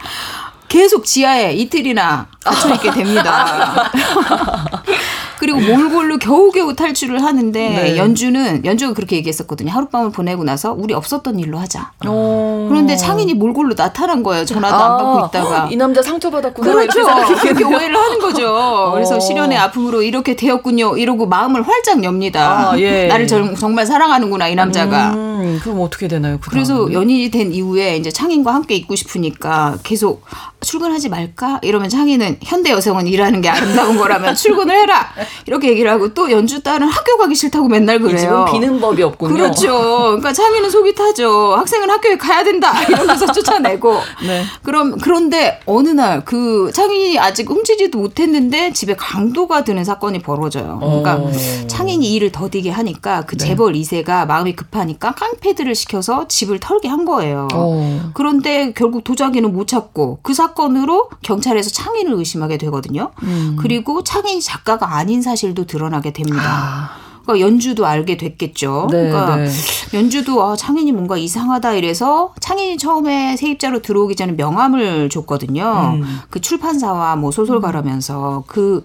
[0.69, 3.91] 계속 지하에 이틀이나 갇혀 있게 됩니다.
[5.39, 7.97] 그리고 몰골로 겨우겨우 탈출을 하는데 네.
[7.97, 9.71] 연주는 연주가 그렇게 얘기했었거든요.
[9.71, 11.93] 하룻밤을 보내고 나서 우리 없었던 일로 하자.
[12.07, 12.67] 어.
[12.69, 14.45] 그런데 창인이 몰골로 나타난 거예요.
[14.45, 15.65] 전화도 안 받고 있다가.
[15.65, 16.73] 아, 이 남자 상처받았구나.
[16.73, 17.01] 그렇죠.
[17.45, 18.93] 이렇게 오해를 하는 거죠.
[18.95, 19.21] 그래서 어.
[19.21, 20.97] 실연의 아픔으로 이렇게 되었군요.
[20.97, 22.71] 이러고 마음을 활짝 엽니다.
[22.71, 23.07] 아, 예.
[23.07, 25.11] 나를 정, 정말 사랑하는구나 이 남자가.
[25.15, 26.39] 음, 그럼 어떻게 되나요?
[26.41, 26.91] 그 그래서?
[26.93, 30.23] 연인이 된 이후에 이제 창인과 함께 있고 싶으니까 계속
[30.71, 31.61] 출근하지 말까?
[31.63, 35.09] 이러면 창인은 현대 여성은 일하는 게 아름다운 거라면 출근을 해라.
[35.47, 38.47] 이렇게 얘기를 하고 또 연주 딸은 학교 가기 싫다고 맨날 이 그래요.
[38.51, 39.33] 비는 법이 없군요.
[39.33, 39.73] 그렇죠.
[39.79, 41.55] 그러니까 창의는 속이 타죠.
[41.57, 42.83] 학생은 학교에 가야 된다.
[42.91, 44.01] 이러면서 쫓아내고.
[44.27, 44.43] 네.
[44.63, 50.79] 그럼 그런데 어느 날 그 창인이 아직 훔치지도 못했는데 집에 강도가 드는 사건이 벌어져요.
[50.81, 51.31] 그러니까 어.
[51.69, 57.47] 창인이 일을 더디게 하니까 그 재벌 2세가 마음이 급하니까 깡패들을 시켜서 집을 털게 한 거예요.
[57.55, 58.11] 어.
[58.15, 63.11] 그런데 결국 도자기는 못 찾고 그 사건 으로 경찰에서 창인을 의심하게 되거든요.
[63.23, 63.57] 음.
[63.59, 66.43] 그리고 창인이 작가가 아닌 사실도 드러나게 됩니다.
[66.43, 67.07] 아.
[67.27, 68.87] 그러니까 연주도 알게 됐겠죠.
[68.91, 69.51] 네, 그러니까 네.
[69.95, 75.99] 연주도 아, 창인이 뭔가 이상하다 이래서 창인이 처음에 세입자로 들어오기 전에 명함을 줬거든요.
[76.01, 76.21] 음.
[76.31, 78.85] 그 출판사와 뭐 소설가라면서 그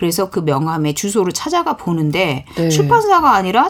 [0.00, 2.70] 그래서 그 명함의 주소를 찾아가 보는데 네.
[2.70, 3.68] 출판사가 아니라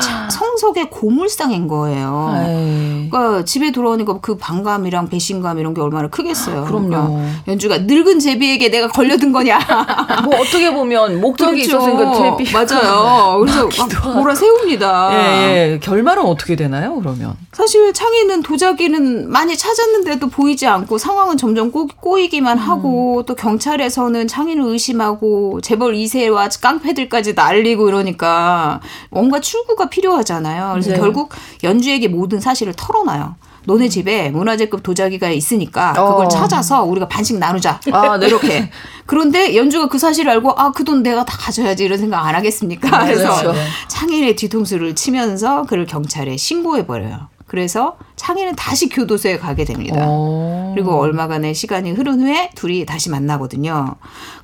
[0.00, 2.34] 차- 성석의 고물상인 거예요.
[2.36, 3.08] 에이.
[3.08, 6.64] 그러니까 집에 돌아오니까 그 반감이랑 배신감 이런 게 얼마나 크겠어요.
[6.64, 6.88] 그럼요.
[6.88, 9.60] 그러니까 연주가 늙은 제비에게 내가 걸려든 거냐.
[10.24, 11.78] 뭐 어떻게 보면 목적이 그렇죠.
[11.78, 12.50] 있었으니까 제비
[12.82, 13.38] 맞아요.
[13.38, 15.10] 그래서 막 몰아 세웁니다.
[15.12, 15.78] 예, 예.
[15.80, 16.96] 결말은 어떻게 되나요?
[16.96, 22.62] 그러면 사실 창의는 도자기는 많이 찾았는데도 보이지 않고 상황은 점점 꼬, 꼬이기만 음.
[22.62, 28.80] 하고 또 경찰에서는 창의를 심 하고 재벌 2세와 깡패들까지 날리고 이러니까
[29.10, 30.70] 뭔가 출구가 필요하잖아요.
[30.72, 30.96] 그래서 네.
[30.98, 31.30] 결국
[31.62, 33.36] 연주에게 모든 사실을 털어놔요.
[33.66, 36.28] 너네 집에 문화재급 도자기가 있으니까 그걸 어.
[36.28, 37.80] 찾아서 우리가 반씩 나누자.
[37.92, 38.26] 아, 네.
[38.26, 38.70] 이렇게.
[39.04, 43.04] 그런데 연주가 그 사실을 알고 아 그 돈 내가 다 가져야지 이런 생각 안 하겠습니까?
[43.04, 43.60] 그래서 그렇죠.
[43.88, 47.28] 창인의 뒤통수를 치면서 그를 경찰에 신고해 버려요.
[47.46, 50.02] 그래서 창인은 다시 교도소에 가게 됩니다.
[50.06, 50.72] 어.
[50.74, 53.96] 그리고 얼마간의 시간이 흐른 후에 둘이 다시 만나거든요.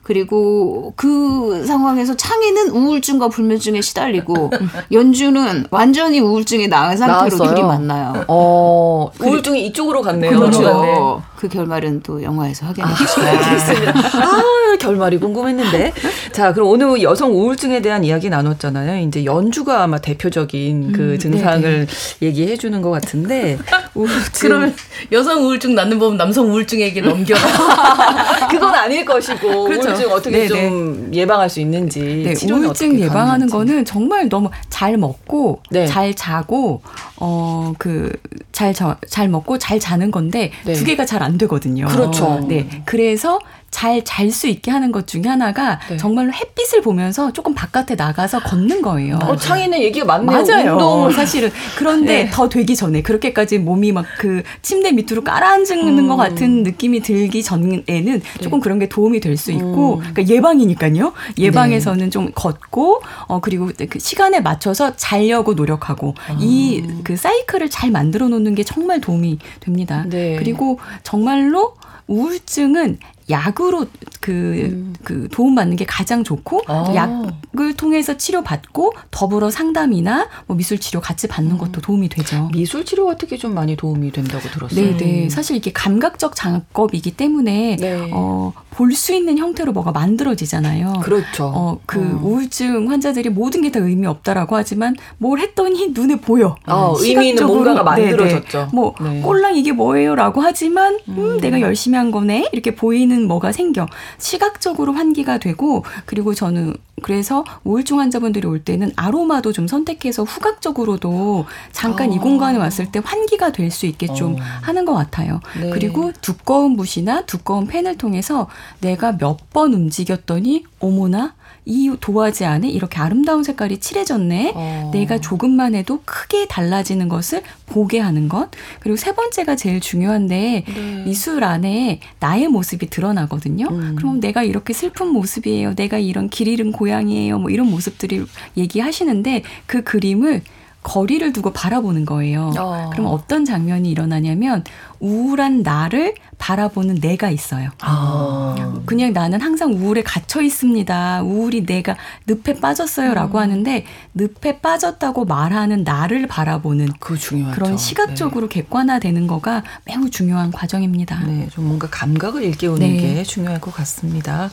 [0.04, 4.50] 그리고 그 상황에서 창희는 우울증과 불면증에 시달리고
[4.92, 7.48] 연주는 완전히 우울증에 나은 상태로 나았어요?
[7.48, 8.24] 둘이 만나요.
[8.28, 10.38] 어, 우울증이 이쪽으로 갔네요.
[10.38, 11.22] 그렇죠.
[11.36, 15.92] 그 결말은 또 영화에서 확인해 주시면 아, 결말이 궁금했는데.
[16.32, 19.06] 자, 그럼 오늘 여성 우울증에 대한 이야기 나눴잖아요.
[19.06, 21.86] 이제 연주가 아마 대표적인 그 증상을
[22.22, 23.58] 얘기해 주는 것 같은데.
[23.94, 24.22] 우울증.
[24.40, 24.74] 그러면
[25.12, 27.40] 여성 우울증 낫는 법은 남성 우울증에게 넘겨라.
[28.50, 29.64] 그건 아닐 것이고.
[29.64, 29.93] 그렇죠.
[29.94, 32.00] 우울증 어떻게 네, 좀 예방할 수 있는지.
[32.00, 33.48] 네, 우울증 예방하는.
[33.48, 35.86] 거는 정말 너무 잘 먹고 네.
[35.86, 36.82] 잘 자고
[37.16, 38.10] 어 그
[38.52, 40.74] 잘잘 먹고 잘 자는 건데 네.
[40.74, 41.86] 두 개가 잘 안 되거든요.
[41.86, 42.44] 그렇죠.
[42.48, 42.82] 네.
[42.84, 43.38] 그래서
[43.74, 45.96] 잘 잘 수 있게 하는 것 중에 하나가 네.
[45.96, 49.18] 정말로 햇빛을 보면서 조금 바깥에 나가서 걷는 거예요.
[49.22, 50.42] 어, 창의는 얘기가 많네요.
[50.46, 50.72] 맞아요.
[50.72, 52.30] 운동을 사실은 그런데 네.
[52.30, 56.08] 더 되기 전에 그렇게까지 몸이 막 그 침대 밑으로 깔아앉는 음.
[56.08, 58.20] 것 같은 느낌이 들기 전에는 네.
[58.40, 59.56] 조금 그런 게 도움이 될수 음.
[59.56, 61.12] 있고 그러니까 예방이니까요.
[61.36, 61.42] 네.
[61.44, 66.36] 예방에서는 좀 걷고 어 그리고 그 시간에 맞춰서 자려고 노력하고 아.
[66.40, 70.04] 이그 사이클을 잘 만들어 놓는 게 정말 도움이 됩니다.
[70.08, 70.36] 네.
[70.38, 71.74] 그리고 정말로
[72.06, 72.98] 우울증은
[73.30, 73.86] 약으로
[74.20, 76.70] 그, 그 도움받는 게 가장 좋고 음.
[76.70, 76.92] 아.
[76.94, 82.48] 약을 통해서 치료받고 더불어 상담이나 뭐 미술 치료 같이 받는 것도 도움이 되죠.
[82.52, 84.80] 미술 치료가 특히 좀 많이 도움이 된다고 들었어요.
[84.80, 85.28] 네, 네.
[85.28, 88.10] 사실 이게 감각적 작업이기 때문에 네.
[88.12, 91.00] 어, 볼 수 있는 형태로 뭐가 만들어지잖아요.
[91.02, 91.44] 그렇죠.
[91.54, 96.54] 어, 그 우울증 환자들이 모든 게 다 의미 없다라고 하지만 뭘 했더니 눈에 보여.
[96.66, 97.46] 어, 의미 있는.
[97.46, 98.10] 뭔가가 네, 네.
[98.16, 98.68] 만들어졌죠.
[98.72, 99.20] 뭐 네.
[99.20, 103.86] 꼴랑 이게 뭐예요라고 하지만 음, 내가 열심히 한 거네 이렇게 보이는 뭐가 생겨
[104.18, 112.12] 시각적으로 환기가 되고 그리고 저는 그래서 우울증 환자분들이 올 때는 아로마도 좀 선택해서 후각적으로도 잠깐
[112.12, 114.38] 이 공간에 왔을 때 환기가 될 수 있게 좀 어.
[114.62, 115.40] 하는 것 같아요.
[115.60, 115.70] 네.
[115.70, 118.46] 그리고 두꺼운 붓이나 두꺼운 펜을 통해서
[118.80, 121.34] 내가 몇 번 움직였더니 어머나
[121.66, 124.52] 이 도화지 안에 이렇게 아름다운 색깔이 칠해졌네.
[124.54, 124.90] 어.
[124.92, 128.50] 내가 조금만 해도 크게 달라지는 것을 보게 하는 것.
[128.80, 131.02] 그리고 세 번째가 제일 중요한데 네.
[131.06, 133.66] 미술 안에 나의 모습이 드러나거든요.
[133.70, 133.96] 음.
[133.96, 135.74] 그럼 내가 이렇게 슬픈 모습이에요.
[135.74, 137.38] 내가 이런 길 잃은 고양이에요.
[137.38, 138.24] 뭐 이런 모습들이
[138.56, 140.42] 얘기하시는데 그 그림을
[140.82, 142.52] 거리를 두고 바라보는 거예요.
[142.58, 142.90] 어.
[142.92, 144.64] 그럼 어떤 장면이 일어나냐면
[145.00, 147.70] 우울한 나를 바라보는 내가 있어요.
[147.80, 148.54] 아.
[148.86, 151.22] 그냥 나는 항상 우울에 갇혀 있습니다.
[151.22, 157.54] 우울이 내가 늪에 빠졌어요라고 하는데 늪에 빠졌다고 말하는 나를 바라보는 중요하죠.
[157.54, 161.24] 그런 시각적으로 객관화되는 거가 매우 중요한 과정입니다.
[161.26, 161.34] 네.
[161.34, 162.96] 네, 좀 뭔가 감각을 일깨우는 네.
[162.96, 164.50] 게 중요할 것 같습니다.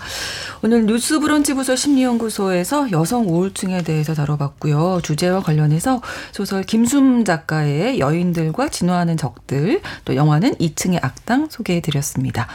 [0.63, 5.01] 오늘 뉴스 브런치 부서 심리연구소에서 여성 우울증에 대해서 다뤄봤고요.
[5.03, 6.01] 주제와 관련해서
[6.31, 12.47] 소설 김숨 작가의 여인들과 진화하는 적들, 또 영화는 2층의 악당 소개 해 드렸습니다.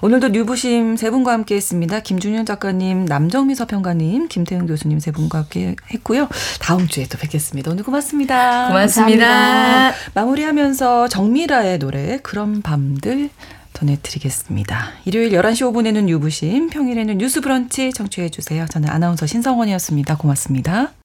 [0.00, 2.00] 오늘도 뉴부심 세 분과 함께 했습니다.
[2.00, 6.28] 김준현 작가님, 남정미 서평가님, 김태훈 교수님 세 분과 함께 했고요.
[6.60, 7.70] 다음 주에 또 뵙겠습니다.
[7.70, 8.68] 오늘 고맙습니다.
[8.68, 9.92] 고맙습니다.
[10.14, 13.30] 마무리하면서 정미라의 노래 그런 밤들
[13.72, 14.90] 전해드리겠습니다.
[15.04, 18.66] 일요일 11시 5분에는 유부심, 평일에는 뉴스 브런치 청취해 주세요.
[18.70, 20.16] 저는 아나운서 신성원이었습니다.
[20.16, 20.92] 고맙습니다.